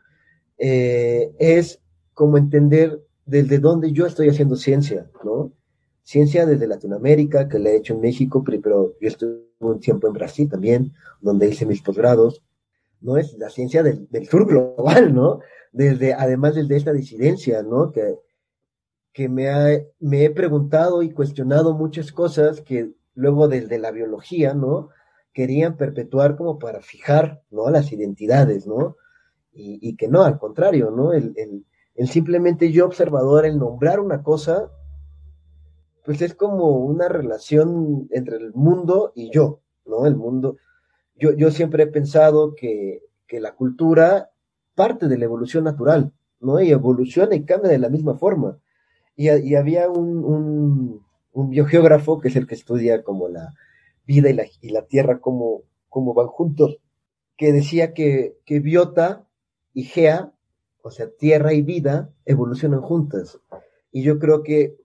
[0.58, 1.82] Eh, es
[2.14, 5.52] como entender desde dónde yo estoy haciendo ciencia, ¿no?
[6.04, 10.14] Ciencia desde Latinoamérica, que la he hecho en México, pero yo estuve un tiempo en
[10.14, 12.44] Brasil también, donde hice mis posgrados.
[13.02, 15.40] No es la ciencia del, del, sur global, ¿no?
[15.72, 17.92] Desde, además desde esta disidencia, ¿no?
[17.92, 18.20] Que,
[19.14, 24.54] que me, ha, me he preguntado y cuestionado muchas cosas que luego desde la biología,
[24.54, 24.90] ¿no?
[25.34, 27.70] Querían perpetuar como para fijar, ¿no?
[27.70, 28.98] Las identidades, ¿no?
[29.54, 31.14] Y, y que no, al contrario, ¿no?
[31.14, 34.72] El, el, el simplemente yo observador, el nombrar una cosa,
[36.04, 40.06] pues es como una relación entre el mundo y yo, ¿no?
[40.06, 40.58] El mundo.
[41.16, 44.32] Yo, yo siempre he pensado que, que la cultura
[44.76, 46.60] parte de la evolución natural, ¿no?
[46.60, 48.60] Y evoluciona y cambia de la misma forma.
[49.16, 53.54] Y, y había un, un, un, biogeógrafo que es el que estudia como la
[54.06, 56.80] vida y la, y la tierra, cómo, cómo van juntos,
[57.38, 59.26] que decía que, que biota
[59.74, 60.34] y gea,
[60.82, 63.40] o sea, tierra y vida, evolucionan juntas.
[63.92, 64.76] Y yo creo que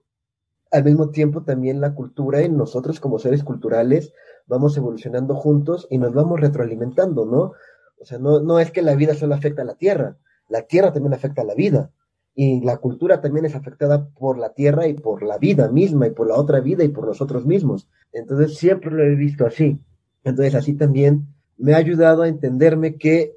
[0.71, 4.13] al mismo tiempo también la cultura en nosotros como seres culturales
[4.47, 7.53] vamos evolucionando juntos y nos vamos retroalimentando, ¿no?
[7.99, 10.17] O sea, no, no es que la vida solo afecta a la tierra,
[10.47, 11.91] la tierra también afecta a la vida.
[12.35, 16.11] Y la cultura también es afectada por la tierra y por la vida misma y
[16.11, 17.89] por la otra vida y por nosotros mismos.
[18.13, 19.79] Entonces siempre lo he visto así.
[20.23, 23.35] Entonces así también me ha ayudado a entenderme que,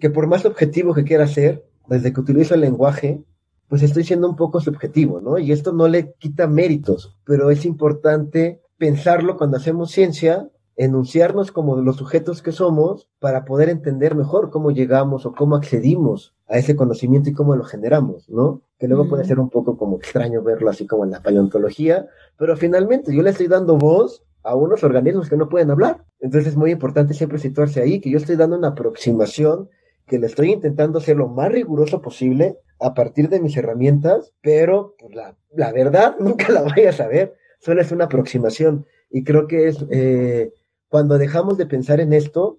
[0.00, 3.22] que por más objetivo que quiera ser, desde que utilizo el lenguaje,
[3.68, 5.38] pues estoy siendo un poco subjetivo, ¿no?
[5.38, 10.48] Y esto no le quita méritos, pero es importante pensarlo cuando hacemos ciencia
[10.78, 16.34] enunciarnos como los sujetos que somos para poder entender mejor cómo llegamos o cómo accedimos
[16.46, 18.62] a ese conocimiento y cómo lo generamos, ¿no?
[18.78, 22.06] Que luego puede ser un poco como extraño verlo así como en la paleontología,
[22.38, 26.04] pero finalmente yo le estoy dando voz a unos organismos que no pueden hablar.
[26.20, 29.68] Entonces es muy importante siempre situarse ahí, que yo estoy dando una aproximación,
[30.08, 34.94] que le estoy intentando ser lo más riguroso posible a partir de mis herramientas, pero
[34.98, 38.86] pues, la, verdad nunca la voy a saber, solo es una aproximación.
[39.10, 40.52] Y creo que es eh,
[40.88, 42.58] cuando dejamos de pensar en esto,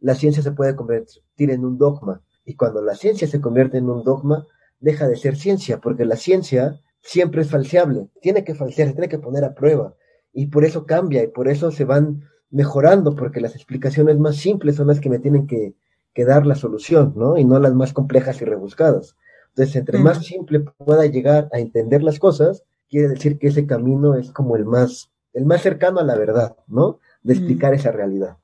[0.00, 2.22] la ciencia se puede convertir en un dogma.
[2.44, 4.46] Y cuando la ciencia se convierte en un dogma,
[4.80, 9.18] deja de ser ciencia, porque la ciencia siempre es falseable, tiene que falsear, tiene que
[9.18, 9.94] poner a prueba.
[10.32, 14.76] Y por eso cambia y por eso se van mejorando, porque las explicaciones más simples
[14.76, 15.74] son las que me tienen que,
[16.24, 17.38] dar la solución, ¿no?
[17.38, 19.16] Y no las más complejas y rebuscadas.
[19.50, 24.14] Entonces, entre más simple pueda llegar a entender las cosas, quiere decir que ese camino
[24.14, 26.98] es como el más, el más cercano a la verdad, ¿no?
[27.22, 28.36] de explicar esa realidad.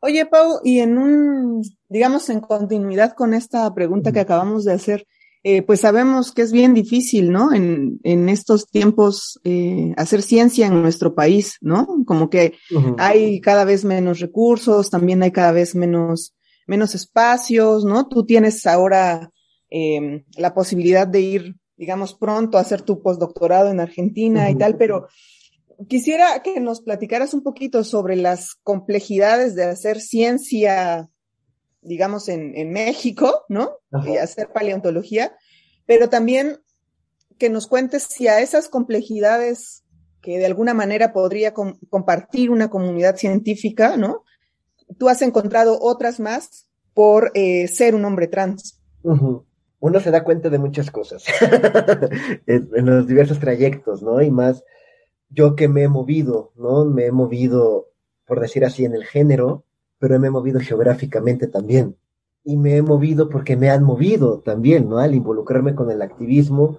[0.00, 5.06] Oye, Pau, y en un, digamos, en continuidad con esta pregunta que acabamos de hacer,
[5.44, 7.52] eh, pues sabemos que es bien difícil, ¿no?
[7.52, 11.86] En, en estos tiempos eh, hacer ciencia en nuestro país, ¿no?
[12.06, 12.54] Como que
[12.98, 16.34] hay cada vez menos recursos, también hay cada vez menos,
[16.66, 18.08] menos espacios, ¿no?
[18.08, 19.30] Tú tienes ahora
[19.70, 24.76] eh, la posibilidad de ir, digamos, pronto a hacer tu postdoctorado en Argentina y tal,
[24.76, 25.08] pero
[25.88, 31.08] quisiera que nos platicaras un poquito sobre las complejidades de hacer ciencia,
[31.80, 33.78] digamos, en, en México, ¿no?
[34.06, 35.36] Y hacer paleontología,
[35.86, 36.58] pero también
[37.38, 39.82] que nos cuentes si a esas complejidades
[40.22, 44.22] que de alguna manera podría compartir una comunidad científica, ¿no?
[44.98, 48.80] Tú has encontrado otras más por eh, ser un hombre trans.
[49.02, 51.24] Uno se da cuenta de muchas cosas
[52.46, 54.22] en los diversos trayectos, ¿no?
[54.22, 54.62] Y más
[55.32, 56.84] yo que me he movido, ¿no?
[56.84, 57.88] Me he movido,
[58.26, 59.64] por decir así, en el género,
[59.98, 61.96] pero me he movido geográficamente también.
[62.44, 64.98] Y me he movido porque me han movido también, ¿no?
[64.98, 66.78] Al involucrarme con el activismo,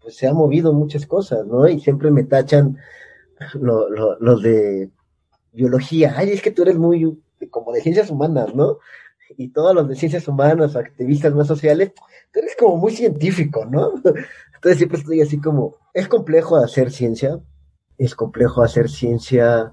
[0.00, 1.66] pues se han movido muchas cosas, ¿no?
[1.68, 2.78] Y siempre me tachan
[3.54, 4.90] los de
[5.52, 6.14] biología.
[6.16, 7.18] Ay, es que tú eres muy
[7.50, 8.78] como de ciencias humanas, ¿no?
[9.36, 11.92] Y todos los de ciencias humanas, activistas más sociales,
[12.32, 13.94] tú eres como muy científico, ¿no?
[14.54, 17.40] Entonces siempre estoy así como, es complejo hacer ciencia,
[17.98, 19.72] es complejo hacer ciencia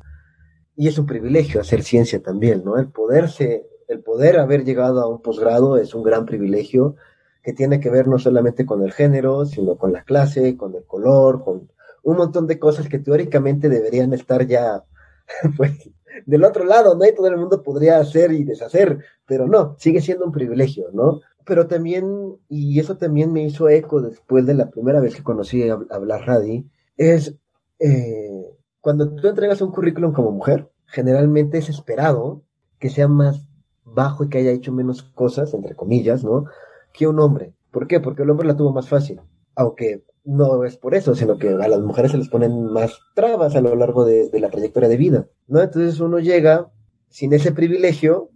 [0.76, 2.78] y es un privilegio hacer ciencia también, ¿no?
[2.78, 6.96] El poderse, el poder haber llegado a un posgrado es un gran privilegio
[7.42, 10.84] que tiene que ver no solamente con el género, sino con la clase, con el
[10.84, 11.70] color, con
[12.04, 14.84] un montón de cosas que teóricamente deberían estar ya,
[15.58, 15.90] pues,
[16.26, 17.06] del otro lado, ¿no?
[17.06, 21.22] Y todo el mundo podría hacer y deshacer, pero no, sigue siendo un privilegio, ¿no?
[21.46, 25.70] Pero también, y eso también me hizo eco después de la primera vez que conocí
[25.70, 27.36] a, a Radi, es
[27.80, 28.46] eh,
[28.82, 32.44] cuando tú entregas un currículum como mujer, generalmente es esperado
[32.80, 33.48] que sea más
[33.84, 36.46] bajo y que haya hecho menos cosas, entre comillas, ¿no?
[36.94, 37.54] Que un hombre.
[37.72, 38.00] ¿Por qué?
[38.00, 39.22] Porque el hombre la tuvo más fácil.
[39.56, 43.56] Aunque no es por eso, sino que a las mujeres se les ponen más trabas
[43.56, 45.62] a lo largo de, la trayectoria de vida, ¿no?
[45.62, 46.72] Entonces uno llega
[47.10, 48.32] sin ese privilegio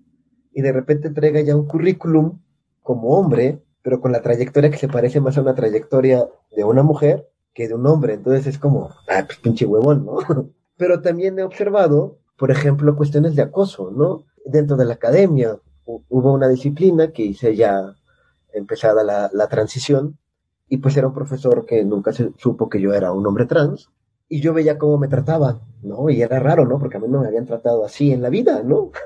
[0.53, 2.39] y de repente entrega ya un currículum
[2.83, 6.83] como hombre, pero con la trayectoria que se parece más a una trayectoria de una
[6.83, 8.13] mujer, que de un hombre.
[8.13, 10.17] Entonces es como, ah, pues pinche huevón, ¿no?
[10.77, 14.23] Pero también he observado, por ejemplo, cuestiones de acoso, ¿no?
[14.45, 17.95] Dentro de la academia hubo una disciplina que hice ya
[18.53, 20.17] empezada la, la transición
[20.69, 23.89] y pues era un profesor que nunca se supo que yo era un hombre trans
[24.27, 26.09] y yo veía cómo me trataban, ¿no?
[26.09, 26.77] Y era raro, ¿no?
[26.79, 28.91] Porque a mí no me habían tratado así en la vida, ¿no?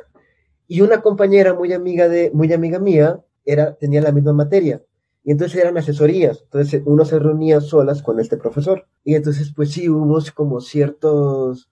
[0.66, 4.82] Y una compañera muy amiga de, muy amiga mía, era, tenía la misma materia
[5.24, 8.88] y entonces eran asesorías, entonces uno se reunía solas con este profesor.
[9.04, 11.70] Y entonces pues sí, hubo como ciertas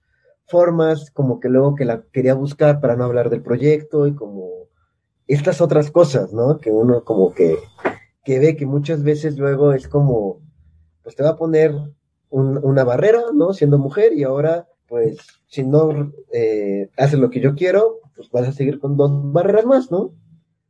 [0.47, 4.49] formas, como que luego que la quería buscar para no hablar del proyecto y como
[5.27, 6.59] estas otras cosas, ¿no?
[6.59, 7.57] Que uno como que,
[8.24, 10.41] que ve que muchas veces luego es como,
[11.03, 11.74] pues te va a poner
[12.30, 13.53] una barrera, ¿no?
[13.53, 15.17] Siendo mujer y ahora, pues,
[15.47, 19.65] si no eh, haces lo que yo quiero, pues vas a seguir con dos barreras
[19.65, 20.13] más, ¿no?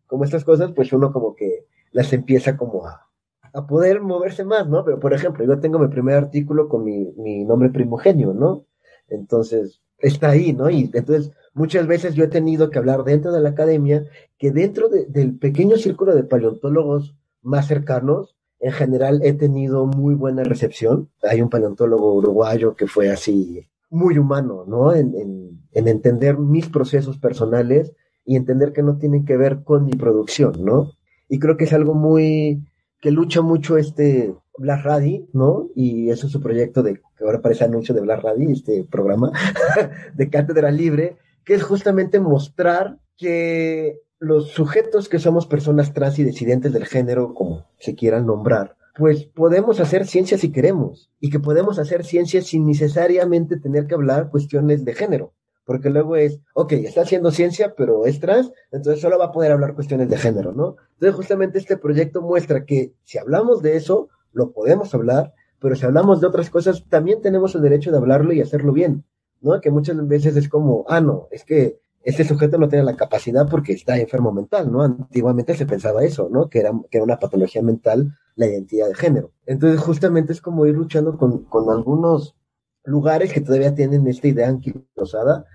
[0.08, 3.08] Como estas cosas, pues uno como que las empieza como a,
[3.54, 4.84] a poder moverse más, ¿no?
[4.84, 8.66] Pero, por ejemplo, yo tengo mi primer artículo con mi, mi nombre primogenio, ¿no?
[9.08, 10.70] Entonces, está ahí, ¿no?
[10.70, 14.06] Y entonces, muchas veces yo he tenido que hablar dentro de la academia,
[14.38, 20.44] que dentro del pequeño círculo de paleontólogos más cercanos, en general he tenido muy buena
[20.44, 21.10] recepción.
[21.24, 24.94] Hay un paleontólogo uruguayo que fue así, muy humano, ¿no?
[24.94, 29.86] En, en, en entender mis procesos personales y entender que no tienen que ver con
[29.86, 30.92] mi producción, ¿no?
[31.32, 32.62] y creo que es algo muy
[33.00, 35.70] que lucha mucho este Blas Radi, ¿no?
[35.74, 39.32] Y eso es su proyecto de, que ahora parece anuncio de Blas Radi, este programa
[40.14, 41.16] de Cátedra Libre,
[41.46, 47.34] que es justamente mostrar que los sujetos que somos personas trans y disidentes del género,
[47.34, 52.44] como se quieran nombrar, pues podemos hacer ciencia si queremos y que podemos hacer ciencia
[52.44, 55.34] sin necesariamente tener que hablar cuestiones de género.
[55.66, 59.54] Porque luego es, ok, está haciendo ciencia, pero es trans, entonces solo va a poder
[59.54, 60.76] hablar cuestiones de género, ¿no?
[60.94, 65.84] Entonces justamente este proyecto muestra que si hablamos de eso, lo podemos hablar, pero si
[65.84, 69.04] hablamos de otras cosas, también tenemos el derecho de hablarlo y hacerlo bien,
[69.42, 69.60] ¿no?
[69.62, 73.48] Que muchas veces es como, ah, no, es que este sujeto no tiene la capacidad
[73.50, 74.82] porque está enfermo mental, ¿no?
[74.82, 76.50] Antiguamente se pensaba eso, ¿no?
[76.50, 79.32] Que era, que era una patología mental la identidad de género.
[79.46, 82.36] Entonces, justamente es como ir luchando con, con algunos
[82.84, 85.46] lugares que todavía tienen esta idea anquilosada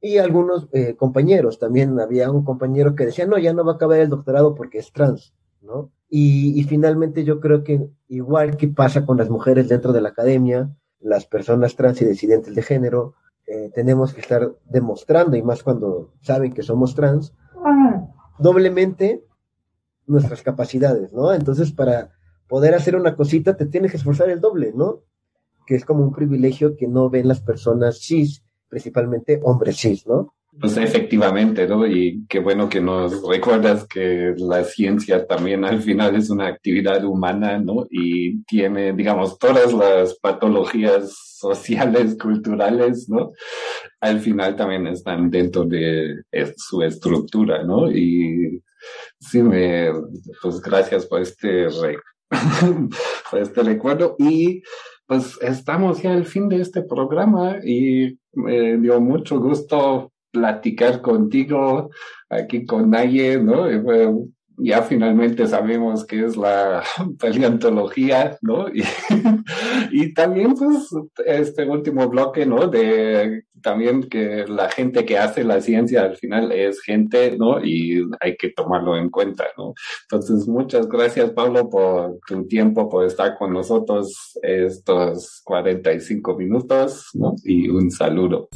[0.00, 1.58] y algunos eh, compañeros.
[1.58, 4.78] También había un compañero que decía, no, ya no va a acabar el doctorado porque
[4.78, 5.90] es trans, ¿no?
[6.08, 10.10] Y, y finalmente yo creo que igual que pasa con las mujeres dentro de la
[10.10, 13.14] academia, las personas trans y disidentes de género,
[13.46, 17.34] eh, tenemos que estar demostrando, y más cuando saben que somos trans,
[18.38, 19.24] doblemente
[20.06, 21.32] nuestras capacidades, ¿no?
[21.32, 22.10] Entonces, para
[22.48, 25.02] poder hacer una cosita, te tienes que esforzar el doble, ¿no?
[25.66, 30.34] Que es como un privilegio que no ven las personas cis, principalmente hombres cis, ¿no?
[30.60, 31.84] Pues efectivamente, ¿no?
[31.86, 37.04] Y qué bueno que nos recuerdas que la ciencia también al final es una actividad
[37.04, 37.86] humana, ¿no?
[37.90, 43.32] Y tiene, digamos, todas las patologías sociales, culturales, ¿no?
[44.00, 46.22] Al final también están dentro de
[46.56, 47.90] su estructura, ¿no?
[47.90, 48.62] Y
[49.18, 49.90] sí, me,
[50.40, 51.66] pues gracias por este,
[53.30, 54.14] por este recuerdo.
[54.20, 54.62] Y
[55.06, 61.90] pues estamos ya al fin de este programa y me dio mucho gusto platicar contigo
[62.28, 63.68] aquí con Naye, ¿no?
[64.56, 66.82] ya finalmente sabemos qué es la
[67.18, 68.66] paleontología, ¿no?
[68.74, 68.82] Y,
[70.04, 70.88] y, también, pues,
[71.26, 72.68] este último bloque, ¿no?
[72.68, 77.64] De también que la gente que hace la ciencia al final es gente, ¿no?
[77.64, 79.74] Y hay que tomarlo en cuenta, ¿no?
[80.02, 87.34] Entonces, muchas gracias, Pablo, por tu tiempo, por estar con nosotros estos 45 minutos, ¿no?
[87.44, 88.48] Y un saludo.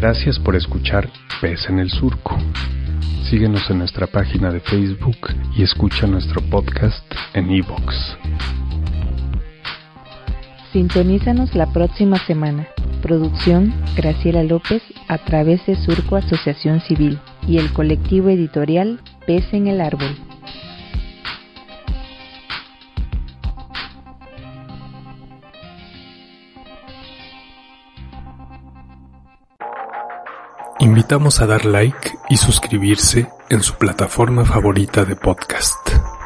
[0.00, 2.38] Gracias por escuchar Pez en el Surco.
[3.28, 5.16] Síguenos en nuestra página de Facebook
[5.56, 7.96] y escucha nuestro podcast en iVoox.
[10.72, 12.68] Sintonízanos la próxima semana.
[13.02, 17.18] Producción Graciela López a través de Surco Asociación Civil
[17.48, 20.16] y el colectivo editorial Pez en el Árbol.
[30.80, 36.17] Invitamos a dar like y suscribirse en su plataforma favorita de podcast.